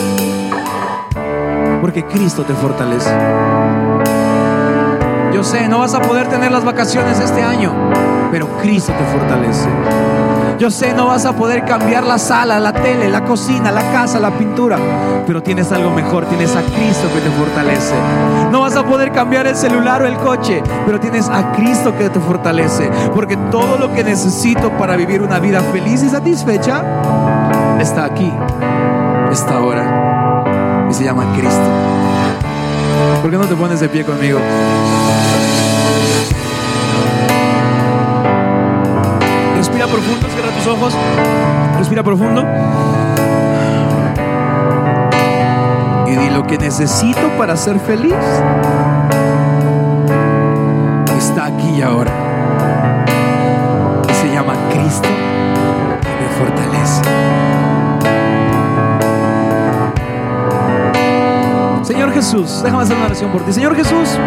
Porque 1.82 2.06
Cristo 2.06 2.44
te 2.44 2.54
fortalece. 2.54 3.12
Yo 5.34 5.44
sé, 5.44 5.68
no 5.68 5.80
vas 5.80 5.96
a 5.96 6.02
poder 6.02 6.28
tener 6.28 6.52
las 6.52 6.64
vacaciones 6.64 7.20
este 7.20 7.42
año, 7.42 7.74
pero 8.32 8.48
Cristo 8.62 8.94
te 8.94 9.04
fortalece. 9.06 9.68
Yo 10.60 10.70
sé, 10.70 10.94
no 10.94 11.08
vas 11.08 11.26
a 11.26 11.34
poder 11.34 11.66
cambiar 11.66 12.04
la 12.04 12.20
sala, 12.20 12.60
la 12.60 12.72
tele, 12.72 13.10
la 13.10 13.26
cocina, 13.26 13.72
la 13.72 13.82
casa, 13.92 14.20
la 14.20 14.30
pintura, 14.30 14.78
pero 15.26 15.42
tienes 15.42 15.72
algo 15.72 15.90
mejor, 15.90 16.26
tienes 16.26 16.56
a 16.56 16.62
Cristo 16.62 17.10
que 17.14 17.20
te 17.20 17.32
fortalece. 17.32 17.96
No 18.52 18.62
vas 18.62 18.78
a 18.78 18.84
poder 18.84 19.12
cambiar 19.12 19.48
el 19.48 19.56
celular 19.56 20.04
o 20.04 20.06
el 20.06 20.16
coche, 20.18 20.62
pero 20.86 21.00
tienes 21.00 21.28
a 21.28 21.52
Cristo 21.54 21.98
que 21.98 22.10
te 22.12 22.20
fortalece, 22.20 22.92
porque 23.16 23.36
todo 23.36 23.78
lo 23.78 23.92
que 23.92 24.04
necesito 24.04 24.70
para 24.78 24.96
vivir 24.96 25.24
una 25.24 25.40
vida 25.40 25.62
feliz 25.62 26.04
y 26.04 26.10
satisfecha 26.10 26.84
está 27.80 28.06
aquí, 28.06 28.32
está 29.32 29.56
ahora, 29.56 30.88
y 30.90 30.94
se 30.94 31.04
llama 31.04 31.26
Cristo. 31.36 32.03
¿Por 33.22 33.32
qué 33.32 33.38
no 33.38 33.46
te 33.46 33.56
pones 33.56 33.80
de 33.80 33.90
pie 33.90 34.04
conmigo? 34.04 34.40
Respira 39.56 39.88
profundo, 39.88 40.28
cierra 40.28 40.50
tus 40.52 40.68
ojos. 40.68 40.94
Respira 41.78 42.04
profundo. 42.04 42.46
Y 46.08 46.16
di 46.16 46.30
lo 46.30 46.46
que 46.46 46.58
necesito 46.58 47.30
para 47.38 47.56
ser 47.56 47.80
feliz. 47.80 48.14
Está 51.18 51.46
aquí 51.46 51.70
y 51.78 51.82
ahora. 51.82 52.12
Y 54.10 54.14
se 54.14 54.34
llama 54.34 54.54
Cristo 54.70 55.08
y 56.02 56.24
me 56.24 56.30
fortalece. 56.38 57.02
Señor 61.94 62.12
Jesús, 62.12 62.64
déjame 62.64 62.82
hacer 62.82 62.98
una 62.98 63.06
oración 63.06 63.32
por 63.32 63.46
ti. 63.46 63.54
Señor 63.54 63.76
Jesús, 63.76 64.18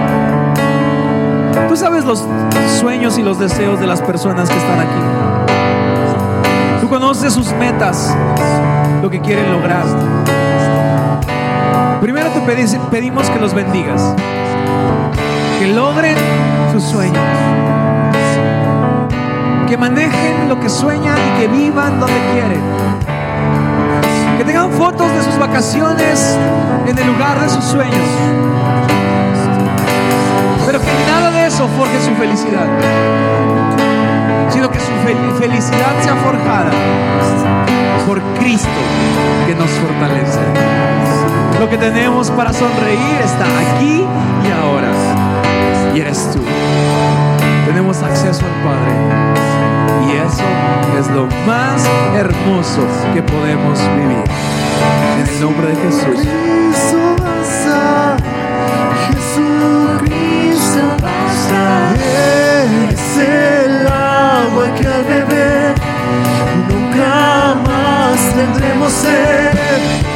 tú 1.69 1.77
sabes 1.77 2.05
los 2.05 2.25
sueños 2.79 3.19
y 3.19 3.25
los 3.25 3.41
deseos 3.41 3.81
de 3.81 3.89
las 3.89 4.01
personas 4.01 4.49
que 4.49 4.57
están 4.57 4.79
aquí. 4.79 5.01
Tú 6.81 6.89
conoces 6.89 7.35
sus 7.35 7.53
metas, 7.55 8.17
lo 9.03 9.11
que 9.11 9.21
quieren 9.21 9.51
lograr. 9.51 9.85
Primero 12.01 12.31
te 12.31 12.41
pedimos 12.89 13.29
que 13.31 13.41
los 13.41 13.53
bendigas, 13.53 14.15
que 15.59 15.67
logren 15.67 16.17
sus 16.73 16.85
sueños, 16.85 17.19
que 19.69 19.77
manejen 19.77 20.49
lo 20.49 20.61
que 20.61 20.69
sueñan 20.69 21.19
y 21.19 21.41
que 21.41 21.49
vivan 21.49 21.99
donde 21.99 22.21
quieren. 22.33 22.63
Que 24.39 24.45
tengan 24.45 24.71
fotos 24.73 25.13
de 25.13 25.23
sus 25.23 25.39
vacaciones 25.39 26.37
en 26.87 26.99
el 26.99 27.07
lugar 27.07 27.41
de 27.41 27.49
sus 27.49 27.65
sueños. 27.65 28.09
Pero 30.67 30.81
que 30.81 30.93
nada 31.09 31.31
de 31.31 31.47
eso 31.47 31.69
forje 31.77 32.01
su 32.03 32.15
felicidad 32.15 32.67
sino 34.57 34.71
que 34.71 34.81
su 34.81 34.93
felicidad 35.39 36.03
sea 36.03 36.17
forjada 36.17 36.71
por 38.07 38.23
Cristo 38.39 38.69
que 39.47 39.55
nos 39.55 39.69
fortalece. 39.71 40.41
Lo 41.61 41.69
que 41.69 41.77
tenemos 41.77 42.31
para 42.31 42.55
sonreír 42.55 43.21
está 43.23 43.45
aquí 43.45 44.03
y 44.47 44.53
ahora. 44.53 44.93
Y 45.95 46.01
eres 46.01 46.31
tú. 46.33 46.41
Tenemos 47.67 48.03
acceso 48.03 48.45
al 48.45 48.63
Padre. 48.65 48.93
Y 50.07 50.17
eso 50.17 50.45
es 50.99 51.09
lo 51.09 51.27
más 51.47 51.85
hermoso 52.15 52.87
que 53.15 53.23
podemos 53.23 53.79
vivir. 53.97 54.25
En 55.19 55.29
el 55.29 55.41
nombre 55.41 55.69
de 55.69 55.77
Jesús. 55.77 56.27
que 64.75 64.87
al 64.87 65.05
beber 65.05 65.75
nunca 66.69 67.55
más 67.65 68.35
tendremos 68.35 68.93
sed. 68.93 70.16